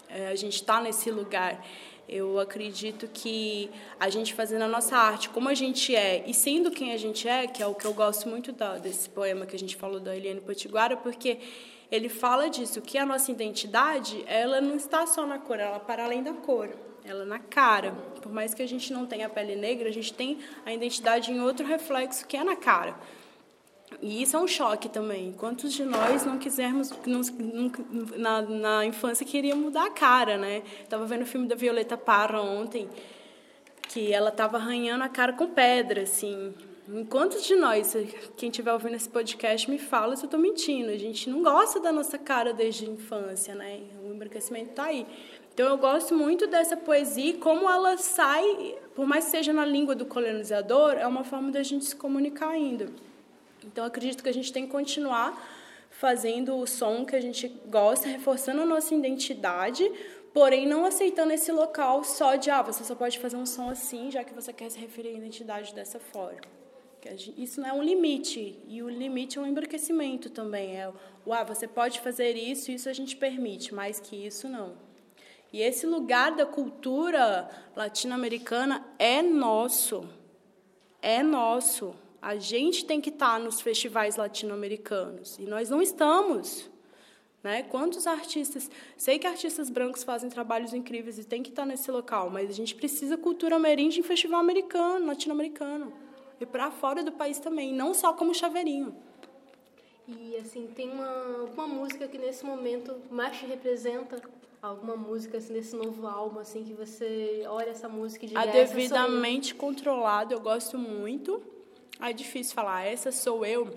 É, 0.10 0.28
a 0.28 0.36
gente 0.36 0.56
está 0.56 0.80
nesse 0.80 1.12
lugar. 1.12 1.64
Eu 2.08 2.40
acredito 2.40 3.08
que 3.12 3.70
a 4.00 4.10
gente 4.10 4.34
fazendo 4.34 4.62
a 4.62 4.68
nossa 4.68 4.96
arte 4.96 5.28
como 5.30 5.50
a 5.50 5.56
gente 5.56 5.96
é 5.96 6.24
e 6.28 6.36
sendo 6.36 6.70
quem 6.70 6.94
a 6.94 6.98
gente 6.98 7.28
é, 7.28 7.48
que 7.48 7.64
é 7.64 7.68
o 7.68 7.74
que 7.74 7.86
eu 7.86 7.94
gosto 7.94 8.30
muito 8.30 8.52
da, 8.52 8.78
desse 8.78 9.10
poema 9.10 9.46
que 9.48 9.56
a 9.56 9.60
gente 9.60 9.76
falou 9.76 10.00
da 10.00 10.16
Eliane 10.16 10.40
Potiguara, 10.40 10.96
porque 10.96 11.40
ele 11.92 12.10
fala 12.10 12.50
disso, 12.50 12.82
que 12.82 12.98
a 12.98 13.06
nossa 13.06 13.32
identidade, 13.32 14.24
ela 14.28 14.60
não 14.60 14.76
está 14.76 15.06
só 15.06 15.26
na 15.26 15.40
cor, 15.40 15.60
ela 15.60 15.80
para 15.80 16.04
além 16.04 16.24
da 16.24 16.34
cor, 16.34 16.70
ela 17.04 17.26
na 17.26 17.40
cara. 17.40 17.92
Por 18.22 18.32
mais 18.32 18.54
que 18.54 18.64
a 18.64 18.68
gente 18.68 18.92
não 18.92 19.06
tenha 19.06 19.28
a 19.28 19.30
pele 19.30 19.56
negra, 19.56 19.90
a 19.90 19.94
gente 19.94 20.14
tem 20.14 20.40
a 20.66 20.74
identidade 20.74 21.32
em 21.32 21.40
outro 21.40 21.66
reflexo 21.66 22.26
que 22.26 22.36
é 22.36 22.44
na 22.44 22.56
cara. 22.56 22.96
E 24.02 24.22
isso 24.22 24.36
é 24.36 24.40
um 24.40 24.48
choque 24.48 24.90
também. 24.90 25.32
Quantos 25.34 25.72
de 25.74 25.86
nós 25.86 26.26
não 26.26 26.38
quisermos, 26.38 26.92
não, 27.06 27.22
na, 28.18 28.42
na 28.42 28.86
infância, 28.86 29.26
queria 29.26 29.56
mudar 29.56 29.86
a 29.86 29.92
cara, 29.92 30.38
né? 30.38 30.64
Estava 30.84 31.06
vendo 31.06 31.22
o 31.22 31.26
filme 31.26 31.48
da 31.48 31.56
Violeta 31.56 31.96
Parra 31.96 32.42
ontem, 32.42 32.90
que 33.88 34.12
ela 34.12 34.30
estava 34.30 34.58
arranhando 34.58 35.04
a 35.04 35.10
cara 35.10 35.34
com 35.34 35.48
pedra, 35.48 36.02
assim. 36.02 36.54
Quantos 37.10 37.44
de 37.44 37.56
nós, 37.56 37.96
quem 38.38 38.50
estiver 38.50 38.72
ouvindo 38.72 38.96
esse 38.96 39.10
podcast, 39.10 39.70
me 39.72 39.80
fala 39.80 40.16
se 40.16 40.22
eu 40.22 40.28
estou 40.28 40.40
mentindo? 40.40 40.92
A 40.92 40.98
gente 40.98 41.28
não 41.28 41.42
gosta 41.42 41.80
da 41.80 41.92
nossa 41.92 42.16
cara 42.16 42.54
desde 42.54 42.86
a 42.86 42.90
infância, 42.90 43.56
né? 43.56 43.82
O 44.04 44.14
embranquecimento 44.14 44.70
está 44.70 44.84
aí. 44.84 45.08
Então, 45.52 45.68
eu 45.68 45.80
gosto 45.80 46.14
muito 46.14 46.46
dessa 46.46 46.78
poesia 46.78 47.32
e 47.32 47.34
como 47.34 47.68
ela 47.68 47.98
sai, 47.98 48.76
por 48.94 49.08
mais 49.08 49.26
que 49.26 49.32
seja 49.32 49.52
na 49.52 49.66
língua 49.66 49.96
do 49.96 50.06
colonizador, 50.06 50.92
é 50.92 51.08
uma 51.08 51.24
forma 51.24 51.50
da 51.50 51.64
gente 51.64 51.86
se 51.86 51.96
comunicar 51.96 52.50
ainda. 52.50 52.88
Então, 53.64 53.84
acredito 53.84 54.22
que 54.22 54.30
a 54.30 54.34
gente 54.34 54.54
tem 54.54 54.68
que 54.68 54.72
continuar 54.72 55.34
fazendo 55.90 56.56
o 56.56 56.68
som 56.68 57.04
que 57.04 57.16
a 57.16 57.22
gente 57.22 57.48
gosta, 57.66 58.08
reforçando 58.08 58.62
a 58.62 58.66
nossa 58.66 58.94
identidade, 58.94 59.92
porém 60.32 60.68
não 60.68 60.86
aceitando 60.86 61.34
esse 61.34 61.52
local 61.52 62.04
só 62.04 62.36
de, 62.36 62.52
ah, 62.52 62.62
você 62.62 62.84
só 62.84 62.94
pode 62.94 63.18
fazer 63.18 63.38
um 63.38 63.46
som 63.46 63.72
assim, 63.72 64.12
já 64.12 64.24
que 64.24 64.36
você 64.36 64.54
quer 64.54 64.70
se 64.70 64.78
referir 64.78 65.10
à 65.10 65.14
identidade 65.14 65.74
dessa 65.74 66.00
forma. 66.00 66.55
Isso 67.38 67.62
não 67.62 67.70
é 67.70 67.74
um 67.74 67.84
limite, 67.84 68.60
e 68.68 68.82
o 68.82 68.90
limite 68.90 69.38
é 69.38 69.42
um 69.42 69.46
embranquecimento 69.46 70.30
também. 70.30 70.78
É 70.80 70.90
o, 71.26 71.34
ah, 71.34 71.44
você 71.44 71.68
pode 71.68 72.00
fazer 72.00 72.36
isso, 72.36 72.72
isso 72.72 72.90
a 72.90 72.94
gente 72.94 73.16
permite, 73.16 73.74
mais 73.74 74.00
que 74.00 74.16
isso 74.16 74.50
não. 74.50 74.74
E 75.54 75.62
esse 75.62 75.86
lugar 75.86 76.32
da 76.36 76.46
cultura 76.46 77.50
latino-americana 77.76 78.86
é 78.98 79.22
nosso. 79.22 80.08
É 81.02 81.22
nosso. 81.22 81.96
A 82.22 82.36
gente 82.36 82.86
tem 82.86 83.00
que 83.00 83.10
estar 83.10 83.40
nos 83.40 83.62
festivais 83.62 84.16
latino-americanos. 84.16 85.38
E 85.40 85.44
nós 85.44 85.70
não 85.70 85.82
estamos. 85.82 86.70
Né? 87.44 87.64
Quantos 87.64 88.08
artistas. 88.08 88.70
Sei 88.98 89.20
que 89.20 89.28
artistas 89.28 89.70
brancos 89.70 90.04
fazem 90.04 90.30
trabalhos 90.30 90.74
incríveis 90.74 91.20
e 91.20 91.24
tem 91.24 91.44
que 91.44 91.50
estar 91.50 91.66
nesse 91.66 91.92
local, 91.92 92.30
mas 92.30 92.50
a 92.50 92.54
gente 92.54 92.74
precisa 92.74 93.16
cultura 93.16 93.56
ameríndia 93.56 94.00
em 94.00 94.04
festival 94.04 94.40
americano, 94.40 95.06
latino-americano 95.06 96.05
e 96.40 96.46
para 96.46 96.72
fora 96.72 97.04
do 97.04 97.12
país 97.12 97.40
também, 97.40 97.74
não 97.74 97.94
só 97.94 98.14
como 98.14 98.34
chaveirinho. 98.34 98.96
E 100.08 100.36
assim, 100.38 100.68
tem 100.68 100.92
uma, 100.92 101.44
uma 101.54 101.68
música 101.68 102.08
que 102.08 102.18
nesse 102.18 102.46
momento 102.46 102.96
mais 103.10 103.38
te 103.38 103.46
representa? 103.46 104.22
Alguma 104.62 104.96
música 104.96 105.38
assim, 105.38 105.54
desse 105.54 105.76
novo 105.76 106.08
álbum, 106.08 106.40
assim, 106.40 106.64
que 106.64 106.74
você 106.74 107.44
olha 107.48 107.70
essa 107.70 107.88
música 107.88 108.26
e 108.26 108.30
diz, 108.30 108.38
A 108.38 108.46
"Essa 108.46 108.52
devidamente 108.52 109.54
controlado, 109.54 110.34
eu 110.34 110.40
gosto 110.40 110.78
muito. 110.78 111.42
É 112.00 112.12
difícil 112.12 112.54
falar, 112.56 112.84
essa 112.86 113.12
sou 113.12 113.46
eu. 113.46 113.70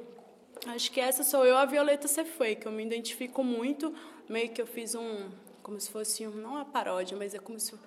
Acho 0.67 0.91
que 0.91 0.99
essa 0.99 1.23
sou 1.23 1.45
eu, 1.45 1.57
a 1.57 1.65
Violeta 1.65 2.09
Cefei, 2.09 2.57
que 2.57 2.67
eu 2.67 2.73
me 2.73 2.85
identifico 2.85 3.45
muito. 3.45 3.95
Meio 4.29 4.51
que 4.51 4.61
eu 4.61 4.67
fiz 4.67 4.95
um, 4.95 5.29
como 5.63 5.79
se 5.79 5.91
fosse, 5.91 6.27
um, 6.27 6.31
não 6.31 6.51
uma 6.53 6.65
paródia, 6.65 7.17
mas 7.17 7.35
é 7.35 7.39
como 7.39 7.61
se 7.61 7.75
eu 7.75 7.79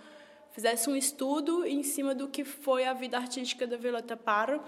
fizesse 0.51 0.89
um 0.89 0.95
estudo 0.95 1.65
em 1.65 1.83
cima 1.83 2.13
do 2.13 2.27
que 2.27 2.43
foi 2.43 2.85
a 2.85 2.93
vida 2.93 3.17
artística 3.17 3.65
da 3.65 3.77
Violeta 3.77 4.15
Parra, 4.17 4.63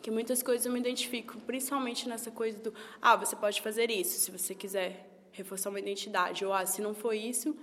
que 0.00 0.10
muitas 0.10 0.42
coisas 0.42 0.64
eu 0.64 0.72
me 0.72 0.78
identifico, 0.78 1.36
principalmente 1.40 2.08
nessa 2.08 2.30
coisa 2.30 2.58
do, 2.58 2.74
ah, 3.02 3.16
você 3.16 3.34
pode 3.34 3.60
fazer 3.60 3.90
isso, 3.90 4.18
se 4.20 4.30
você 4.30 4.54
quiser 4.54 5.06
reforçar 5.32 5.70
uma 5.70 5.80
identidade, 5.80 6.44
ou 6.44 6.52
ah, 6.52 6.64
se 6.64 6.80
não 6.80 6.94
for 6.94 7.12
isso, 7.12 7.56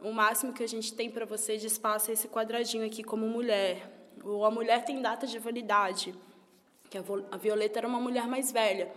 o 0.00 0.12
máximo 0.12 0.52
que 0.52 0.62
a 0.62 0.68
gente 0.68 0.92
tem 0.92 1.10
para 1.10 1.24
você 1.24 1.56
de 1.56 1.66
espaço 1.66 2.10
é 2.10 2.14
esse 2.14 2.28
quadradinho 2.28 2.84
aqui 2.84 3.02
como 3.02 3.26
mulher. 3.26 3.90
Ou 4.22 4.44
a 4.44 4.50
mulher 4.50 4.84
tem 4.84 5.00
data 5.00 5.26
de 5.26 5.38
validade, 5.38 6.14
que 6.90 6.98
a 6.98 7.36
Violeta 7.36 7.80
era 7.80 7.88
uma 7.88 8.00
mulher 8.00 8.26
mais 8.26 8.52
velha. 8.52 8.92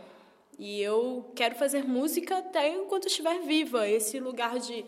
E 0.57 0.81
eu 0.81 1.31
quero 1.35 1.55
fazer 1.55 1.85
música 1.85 2.39
até 2.39 2.67
enquanto 2.67 3.07
estiver 3.07 3.39
viva. 3.39 3.87
Esse 3.87 4.19
lugar 4.19 4.59
de 4.59 4.85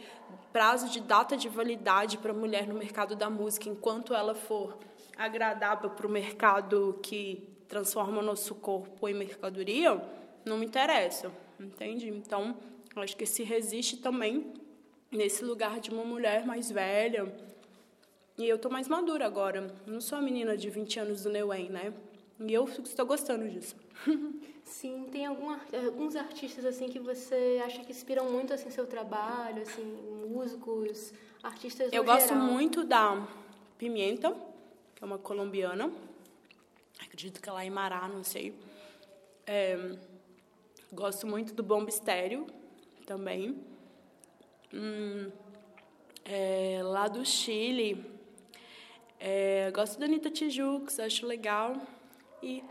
prazo 0.51 0.89
de 0.89 1.00
data 1.00 1.38
de 1.38 1.48
validade 1.50 2.17
para 2.17 2.31
a 2.31 2.36
mulher 2.36 2.67
no 2.67 2.75
mercado 2.75 3.15
da 3.15 3.29
música, 3.29 3.70
enquanto 3.70 4.13
ela 4.13 4.36
for 4.36 4.77
agradável 5.17 5.89
para 5.89 6.08
o 6.08 6.10
mercado 6.10 7.00
que 7.01 7.48
transforma 7.67 8.20
o 8.20 8.24
nosso 8.24 8.55
corpo 8.55 9.08
em 9.08 9.13
mercadoria, 9.13 10.01
não 10.43 10.58
me 10.58 10.65
interessa, 10.65 11.31
entende? 11.60 12.10
Então, 12.10 12.58
acho 12.96 13.15
que 13.15 13.25
se 13.25 13.43
resiste 13.43 13.98
também 13.98 14.53
nesse 15.12 15.43
lugar 15.43 15.79
de 15.79 15.89
uma 15.89 16.03
mulher 16.03 16.46
mais 16.46 16.72
velha. 16.72 17.34
E 18.38 18.48
eu 18.48 18.58
tô 18.58 18.70
mais 18.70 18.88
madura 18.88 19.25
agora. 19.25 19.74
Não 19.86 20.01
sou 20.01 20.17
a 20.17 20.22
menina 20.22 20.58
de 20.58 20.70
20 20.70 21.00
anos 21.00 21.24
do 21.24 21.29
Neuém, 21.29 21.70
né? 21.70 21.93
E 22.39 22.53
eu 22.53 22.65
estou 22.65 23.05
gostando 23.05 23.48
disso. 23.48 23.75
Sim, 24.72 25.10
tem 25.12 25.25
algum, 25.25 25.50
alguns 25.86 26.16
artistas 26.16 26.63
assim 26.63 26.88
que 26.88 26.98
você 26.98 27.62
acha 27.63 27.84
que 27.84 27.92
inspiram 27.92 28.32
muito 28.32 28.54
assim 28.54 28.70
seu 28.70 28.88
trabalho, 28.88 29.62
assim, 29.63 29.84
músicos, 30.30 31.13
artistas 31.44 31.92
Eu 31.92 32.06
gosto 32.06 32.30
geral. 32.30 32.44
muito 32.44 32.86
da 32.86 33.28
Pimenta, 33.78 34.32
que 34.96 35.04
é 35.04 35.06
uma 35.06 35.18
colombiana. 35.18 35.92
Acredito 37.01 37.42
que 37.42 37.50
ela 37.50 37.62
é 37.62 37.66
em 37.66 37.70
Mará, 37.70 38.08
não 38.08 38.24
sei. 38.24 38.56
É, 39.46 39.98
gosto 40.94 41.28
muito 41.28 41.54
do 41.54 41.62
Bomba 41.62 41.90
Estéreo 41.90 42.48
também. 43.06 43.62
Hum, 44.74 45.30
é, 46.24 46.80
lá 46.82 47.10
do 47.10 47.25
Chile, 47.25 48.10
é, 49.20 49.70
gosto 49.72 50.00
da 50.00 50.06
Anitta 50.06 50.32
Tijoux, 50.32 50.98
acho 50.98 51.25
legal. 51.28 51.75
E 52.42 52.63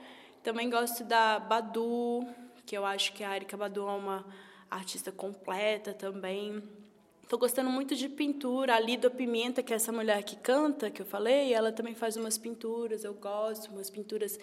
também 0.43 0.71
gosto 0.71 1.05
da 1.05 1.39
Badu, 1.39 2.27
que 2.65 2.77
eu 2.77 2.85
acho 2.85 3.13
que 3.13 3.23
a 3.23 3.37
Erika 3.37 3.57
Badu 3.57 3.83
é 3.83 3.93
uma 3.93 4.25
artista 4.71 5.13
completa 5.13 5.93
também. 5.93 6.63
Estou 7.23 7.39
gostando 7.39 7.71
muito 7.71 7.95
de 7.95 8.09
pintura. 8.09 8.75
A 8.75 8.81
Lido 8.81 9.11
Pimenta, 9.11 9.63
que 9.63 9.73
é 9.73 9.77
essa 9.77 9.93
mulher 9.93 10.23
que 10.23 10.37
canta, 10.37 10.91
que 10.91 11.03
eu 11.03 11.07
falei, 11.07 11.53
ela 11.53 11.71
também 11.71 11.95
faz 11.95 12.17
umas 12.17 12.39
pinturas, 12.39 13.05
eu 13.05 13.15
gosto, 13.15 13.71
umas 13.71 13.91
pinturas 13.91 14.39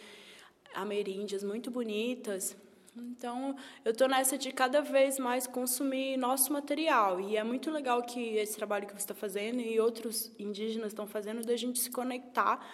ameríndias 0.75 1.44
muito 1.44 1.72
bonitas. 1.72 2.56
Então, 2.96 3.56
eu 3.84 3.92
estou 3.92 4.08
nessa 4.08 4.38
de 4.38 4.51
cada 4.51 4.82
vez 4.82 5.20
mais 5.20 5.48
consumir 5.48 6.18
nosso 6.18 6.54
material. 6.54 7.20
E 7.20 7.38
é 7.38 7.44
muito 7.44 7.72
legal 7.72 8.01
que 8.04 8.36
esse 8.38 8.56
trabalho 8.56 8.86
que 8.86 8.94
você 8.94 9.00
está 9.00 9.16
fazendo 9.16 9.62
e 9.62 9.80
outros 9.80 10.32
indígenas 10.38 10.89
estão 10.89 11.08
fazendo, 11.08 11.46
da 11.46 11.56
gente 11.56 11.80
se 11.80 11.89
conectar 11.89 12.66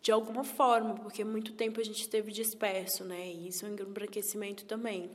de 0.00 0.12
alguma 0.12 0.44
forma, 0.44 0.94
porque 0.94 1.24
muito 1.24 1.52
tempo 1.52 1.80
a 1.80 1.84
gente 1.84 2.00
esteve 2.00 2.30
disperso, 2.32 3.04
né? 3.04 3.28
E 3.28 3.48
isso 3.48 3.66
é 3.66 3.68
um 3.68 3.72
embranquecimento 3.72 4.64
também. 4.64 5.10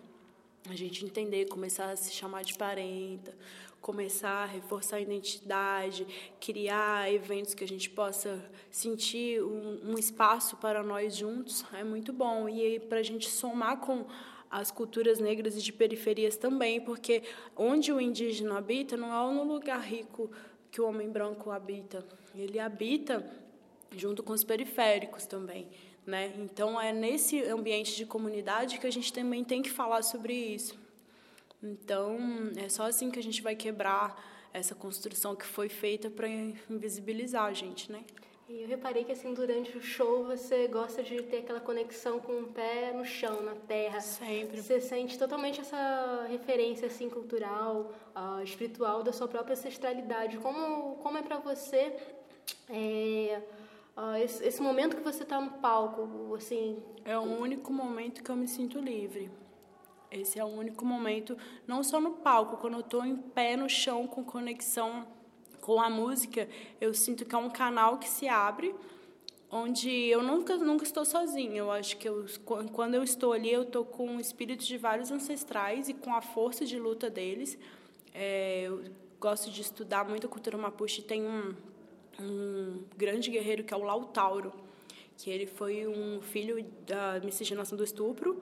A 0.70 0.76
gente 0.76 1.06
entender, 1.06 1.48
começar 1.48 1.90
a 1.90 1.96
se 1.96 2.12
chamar 2.12 2.44
de 2.44 2.58
parenta, 2.58 3.36
começar 3.82 4.44
a 4.44 4.46
reforçar 4.46 4.96
a 4.96 5.02
identidade, 5.02 6.08
criar 6.40 7.12
eventos 7.12 7.54
que 7.54 7.66
a 7.66 7.68
gente 7.68 7.90
possa 7.90 8.50
sentir 8.72 9.44
um, 9.44 9.92
um 9.92 9.98
espaço 9.98 10.56
para 10.56 10.82
nós 10.82 11.18
juntos, 11.18 11.66
é 11.74 11.84
muito 11.84 12.14
bom. 12.14 12.48
E 12.48 12.80
para 12.80 13.00
a 13.00 13.04
gente 13.04 13.30
somar 13.30 13.82
com 13.82 14.06
as 14.50 14.72
culturas 14.72 15.20
negras 15.20 15.58
e 15.58 15.62
de 15.62 15.74
periferias 15.74 16.38
também, 16.38 16.80
porque 16.80 17.24
onde 17.58 17.92
o 17.92 18.00
indígena 18.00 18.58
habita 18.58 18.96
não 18.96 19.08
é 19.12 19.34
no 19.34 19.44
lugar 19.44 19.82
rico 19.82 20.32
que 20.72 20.80
o 20.80 20.88
homem 20.88 21.10
branco 21.10 21.52
habita. 21.52 22.06
Ele 22.34 22.60
habita 22.60 23.43
junto 23.96 24.24
com 24.24 24.34
os 24.34 24.44
periféricos 24.44 25.26
também, 25.26 25.68
né? 26.06 26.34
Então 26.38 26.80
é 26.80 26.92
nesse 26.92 27.44
ambiente 27.44 27.96
de 27.96 28.06
comunidade 28.06 28.80
que 28.80 28.88
a 28.88 28.92
gente 28.92 29.12
também 29.12 29.44
tem 29.44 29.62
que 29.62 29.70
falar 29.70 30.02
sobre 30.02 30.34
isso. 30.34 30.78
Então 31.62 32.18
é 32.58 32.68
só 32.70 32.84
assim 32.84 33.10
que 33.10 33.20
a 33.20 33.24
gente 33.24 33.42
vai 33.42 33.56
quebrar 33.56 34.22
essa 34.54 34.76
construção 34.76 35.36
que 35.36 35.46
foi 35.46 35.70
feita 35.70 36.10
para 36.10 36.28
invisibilizar 36.70 37.46
a 37.46 37.54
gente, 37.54 37.92
né? 37.92 38.04
E 38.50 38.62
eu 38.62 38.68
reparei 38.68 39.06
que 39.06 39.12
assim 39.12 39.34
durante 39.34 39.76
o 39.78 39.82
show 39.82 40.26
você 40.26 40.68
gosta 40.68 41.02
de 41.02 41.24
ter 41.24 41.38
aquela 41.38 41.62
conexão 41.62 42.20
com 42.20 42.42
o 42.42 42.48
pé 42.48 42.92
no 42.94 43.06
chão, 43.06 43.42
na 43.42 43.56
terra. 43.56 44.02
Sempre. 44.02 44.62
Você 44.62 44.82
sente 44.82 45.18
totalmente 45.18 45.62
essa 45.62 46.28
referência 46.30 46.88
assim 46.88 47.10
cultural, 47.10 47.94
ah, 48.14 48.42
espiritual 48.44 49.02
da 49.02 49.14
sua 49.14 49.28
própria 49.28 49.54
ancestralidade. 49.54 50.38
Como 50.38 50.98
como 50.98 51.18
é 51.18 51.24
para 51.24 51.38
você 51.38 51.96
é, 52.70 53.42
ah, 53.96 54.20
esse, 54.20 54.44
esse 54.44 54.62
momento 54.62 54.96
que 54.96 55.04
você 55.04 55.24
está 55.24 55.40
no 55.40 55.52
palco, 55.52 56.34
assim, 56.36 56.82
É 57.06 57.18
o 57.18 57.22
único 57.22 57.72
momento 57.72 58.24
que 58.24 58.30
eu 58.30 58.36
me 58.36 58.48
sinto 58.48 58.80
livre. 58.80 59.30
Esse 60.10 60.40
é 60.40 60.44
o 60.44 60.48
único 60.48 60.86
momento, 60.86 61.36
não 61.68 61.84
só 61.84 62.00
no 62.00 62.12
palco, 62.12 62.58
quando 62.58 62.74
eu 62.74 62.80
estou 62.82 63.04
em 63.04 63.16
pé 63.18 63.58
no 63.58 63.68
chão 63.68 64.08
com 64.08 64.24
conexão 64.24 65.08
com 65.60 65.82
a 65.82 65.90
música, 65.90 66.48
eu 66.80 66.94
sinto 66.94 67.26
que 67.26 67.34
é 67.34 67.38
um 67.38 67.50
canal 67.50 67.98
que 67.98 68.08
se 68.08 68.28
abre, 68.28 68.76
onde 69.50 69.90
eu 69.90 70.22
nunca 70.22 70.56
nunca 70.58 70.84
estou 70.84 71.06
sozinha. 71.06 71.58
Eu 71.58 71.72
acho 71.72 71.98
que 71.98 72.08
eu, 72.08 72.26
quando 72.72 72.96
eu 72.96 73.04
estou 73.04 73.34
ali, 73.34 73.52
eu 73.52 73.64
estou 73.64 73.86
com 73.86 74.18
o 74.18 74.20
espírito 74.20 74.64
de 74.66 74.78
vários 74.78 75.12
ancestrais 75.12 75.90
e 75.90 75.94
com 75.94 76.14
a 76.14 76.22
força 76.22 76.66
de 76.66 76.78
luta 76.78 77.10
deles. 77.10 77.58
É, 78.14 78.64
eu 78.64 78.84
gosto 79.20 79.50
de 79.50 79.62
estudar 79.62 80.08
muito 80.08 80.28
a 80.28 80.30
cultura 80.30 80.58
mapuche. 80.58 81.02
Tem 81.02 81.24
um, 81.24 81.56
um 82.20 82.84
grande 82.96 83.30
guerreiro 83.30 83.64
que 83.64 83.74
é 83.74 83.78
o 83.78 83.84
Lautauro, 83.84 84.54
que 85.18 85.30
ele 85.30 85.46
foi 85.46 85.88
um 85.88 86.22
filho 86.22 86.66
da 86.86 87.20
miscigenação 87.24 87.78
do 87.78 87.84
estupro. 87.84 88.42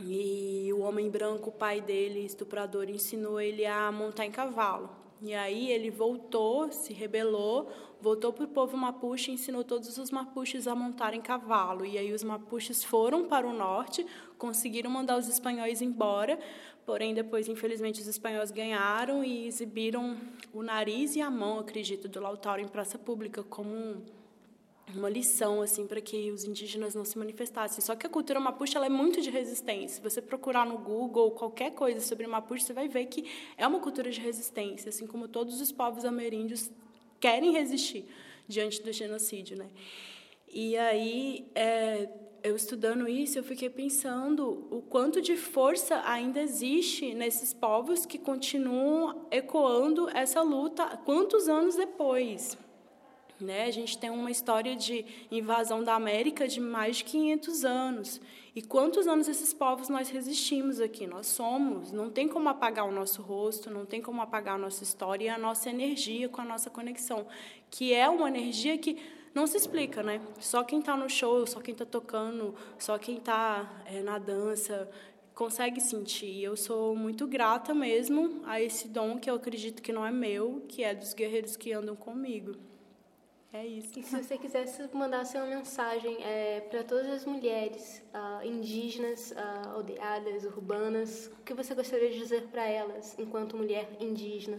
E 0.00 0.70
o 0.72 0.80
homem 0.80 1.10
branco, 1.10 1.50
o 1.50 1.52
pai 1.52 1.80
dele, 1.80 2.24
estuprador, 2.24 2.88
ensinou 2.88 3.40
ele 3.40 3.66
a 3.66 3.90
montar 3.90 4.24
em 4.24 4.30
cavalo. 4.30 4.90
E 5.20 5.34
aí 5.34 5.72
ele 5.72 5.90
voltou, 5.90 6.70
se 6.70 6.92
rebelou, 6.92 7.72
voltou 8.00 8.32
para 8.32 8.44
o 8.44 8.48
povo 8.48 8.76
mapuche 8.76 9.32
e 9.32 9.34
ensinou 9.34 9.64
todos 9.64 9.98
os 9.98 10.12
mapuches 10.12 10.68
a 10.68 10.74
montarem 10.76 11.20
cavalo. 11.20 11.84
E 11.84 11.98
aí 11.98 12.12
os 12.12 12.22
mapuches 12.22 12.84
foram 12.84 13.26
para 13.26 13.44
o 13.44 13.52
norte, 13.52 14.06
conseguiram 14.38 14.88
mandar 14.88 15.18
os 15.18 15.26
espanhóis 15.26 15.82
embora, 15.82 16.38
porém 16.88 17.12
depois, 17.12 17.46
infelizmente, 17.48 18.00
os 18.00 18.06
espanhóis 18.06 18.50
ganharam 18.50 19.22
e 19.22 19.46
exibiram 19.46 20.16
o 20.54 20.62
nariz 20.62 21.16
e 21.16 21.20
a 21.20 21.30
mão, 21.30 21.58
acredito, 21.58 22.08
do 22.08 22.18
Lautaro 22.18 22.62
em 22.62 22.66
praça 22.66 22.98
pública 22.98 23.42
como 23.42 24.02
uma 24.94 25.10
lição 25.10 25.60
assim 25.60 25.86
para 25.86 26.00
que 26.00 26.30
os 26.30 26.44
indígenas 26.44 26.94
não 26.94 27.04
se 27.04 27.18
manifestassem. 27.18 27.84
Só 27.84 27.94
que 27.94 28.06
a 28.06 28.08
cultura 28.08 28.40
mapuche 28.40 28.74
ela 28.74 28.86
é 28.86 28.88
muito 28.88 29.20
de 29.20 29.28
resistência. 29.28 29.96
Se 29.96 30.00
você 30.00 30.22
procurar 30.22 30.64
no 30.64 30.78
Google 30.78 31.32
qualquer 31.32 31.72
coisa 31.72 32.00
sobre 32.00 32.26
mapuche, 32.26 32.64
você 32.64 32.72
vai 32.72 32.88
ver 32.88 33.04
que 33.04 33.26
é 33.58 33.66
uma 33.66 33.80
cultura 33.80 34.10
de 34.10 34.22
resistência, 34.22 34.88
assim 34.88 35.06
como 35.06 35.28
todos 35.28 35.60
os 35.60 35.70
povos 35.70 36.06
ameríndios 36.06 36.70
querem 37.20 37.52
resistir 37.52 38.06
diante 38.48 38.82
do 38.82 38.90
genocídio, 38.94 39.58
né? 39.58 39.68
E 40.50 40.74
aí, 40.78 41.50
é, 41.54 42.08
eu 42.42 42.54
estudando 42.56 43.08
isso, 43.08 43.38
eu 43.38 43.44
fiquei 43.44 43.68
pensando 43.68 44.66
o 44.70 44.82
quanto 44.82 45.20
de 45.20 45.36
força 45.36 46.02
ainda 46.04 46.40
existe 46.40 47.14
nesses 47.14 47.52
povos 47.52 48.06
que 48.06 48.18
continuam 48.18 49.26
ecoando 49.30 50.08
essa 50.10 50.42
luta 50.42 50.84
quantos 51.04 51.48
anos 51.48 51.76
depois. 51.76 52.56
Né? 53.40 53.64
A 53.64 53.70
gente 53.70 53.96
tem 53.96 54.10
uma 54.10 54.30
história 54.30 54.74
de 54.74 55.04
invasão 55.30 55.84
da 55.84 55.94
América 55.94 56.48
de 56.48 56.60
mais 56.60 56.96
de 56.96 57.04
500 57.04 57.64
anos. 57.64 58.20
E 58.54 58.60
quantos 58.60 59.06
anos 59.06 59.28
esses 59.28 59.54
povos 59.54 59.88
nós 59.88 60.08
resistimos 60.08 60.80
aqui? 60.80 61.06
Nós 61.06 61.28
somos. 61.28 61.92
Não 61.92 62.10
tem 62.10 62.26
como 62.26 62.48
apagar 62.48 62.84
o 62.84 62.90
nosso 62.90 63.22
rosto, 63.22 63.70
não 63.70 63.86
tem 63.86 64.02
como 64.02 64.20
apagar 64.20 64.56
a 64.56 64.58
nossa 64.58 64.82
história 64.82 65.26
e 65.26 65.28
a 65.28 65.38
nossa 65.38 65.70
energia 65.70 66.28
com 66.28 66.40
a 66.40 66.44
nossa 66.44 66.68
conexão, 66.68 67.26
que 67.70 67.94
é 67.94 68.08
uma 68.08 68.28
energia 68.28 68.76
que 68.76 68.96
não 69.38 69.46
se 69.46 69.56
explica, 69.56 70.02
né? 70.02 70.20
Só 70.40 70.64
quem 70.64 70.80
está 70.80 70.96
no 70.96 71.08
show, 71.08 71.46
só 71.46 71.60
quem 71.60 71.70
está 71.70 71.86
tocando, 71.86 72.56
só 72.76 72.98
quem 72.98 73.18
está 73.18 73.70
é, 73.86 74.02
na 74.02 74.18
dança 74.18 74.90
consegue 75.32 75.80
sentir. 75.80 76.42
Eu 76.42 76.56
sou 76.56 76.96
muito 76.96 77.24
grata 77.24 77.72
mesmo 77.72 78.42
a 78.44 78.60
esse 78.60 78.88
dom 78.88 79.16
que 79.16 79.30
eu 79.30 79.36
acredito 79.36 79.80
que 79.80 79.92
não 79.92 80.04
é 80.04 80.10
meu, 80.10 80.64
que 80.66 80.82
é 80.82 80.92
dos 80.92 81.14
guerreiros 81.14 81.56
que 81.56 81.72
andam 81.72 81.94
comigo. 81.94 82.56
É 83.52 83.64
isso. 83.64 83.98
E 83.98 84.02
se 84.02 84.14
você 84.14 84.36
quisesse 84.36 84.82
mandar 84.92 85.24
uma 85.36 85.46
mensagem 85.46 86.22
é, 86.22 86.60
para 86.68 86.82
todas 86.82 87.06
as 87.06 87.24
mulheres 87.24 88.02
uh, 88.12 88.44
indígenas, 88.44 89.30
uh, 89.30 89.68
aldeadas, 89.70 90.44
urbanas, 90.44 91.30
o 91.40 91.44
que 91.44 91.54
você 91.54 91.74
gostaria 91.74 92.10
de 92.10 92.18
dizer 92.18 92.48
para 92.48 92.66
elas 92.66 93.16
enquanto 93.18 93.56
mulher 93.56 93.88
indígena? 94.00 94.58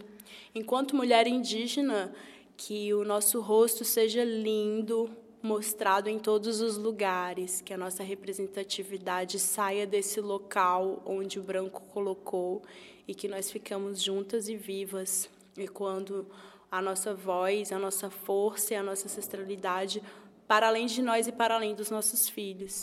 Enquanto 0.54 0.96
mulher 0.96 1.28
indígena, 1.28 2.12
que 2.60 2.92
o 2.92 3.04
nosso 3.06 3.40
rosto 3.40 3.86
seja 3.86 4.22
lindo, 4.22 5.08
mostrado 5.42 6.10
em 6.10 6.18
todos 6.18 6.60
os 6.60 6.76
lugares, 6.76 7.62
que 7.62 7.72
a 7.72 7.78
nossa 7.78 8.02
representatividade 8.02 9.38
saia 9.38 9.86
desse 9.86 10.20
local 10.20 11.02
onde 11.06 11.40
o 11.40 11.42
branco 11.42 11.80
colocou 11.90 12.60
e 13.08 13.14
que 13.14 13.28
nós 13.28 13.50
ficamos 13.50 14.02
juntas 14.02 14.46
e 14.46 14.56
vivas. 14.56 15.26
E 15.56 15.66
quando 15.66 16.26
a 16.70 16.82
nossa 16.82 17.14
voz, 17.14 17.72
a 17.72 17.78
nossa 17.78 18.10
força 18.10 18.74
e 18.74 18.76
a 18.76 18.82
nossa 18.82 19.06
ancestralidade 19.06 20.02
para 20.46 20.68
além 20.68 20.84
de 20.84 21.00
nós 21.00 21.26
e 21.26 21.32
para 21.32 21.54
além 21.54 21.74
dos 21.74 21.90
nossos 21.90 22.28
filhos. 22.28 22.82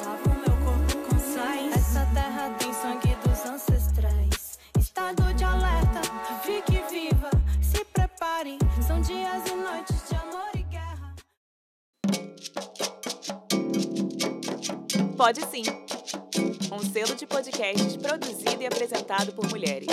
Essa 1.75 2.05
terra 2.15 2.26
tem 2.26 2.26
sangue 2.26 2.26
Pode 15.17 15.41
sim. 15.47 15.63
Um 16.71 16.79
selo 16.93 17.15
de 17.15 17.25
podcast 17.25 17.97
produzido 17.97 18.61
e 18.61 18.67
apresentado 18.67 19.33
por 19.33 19.49
mulheres. 19.49 19.87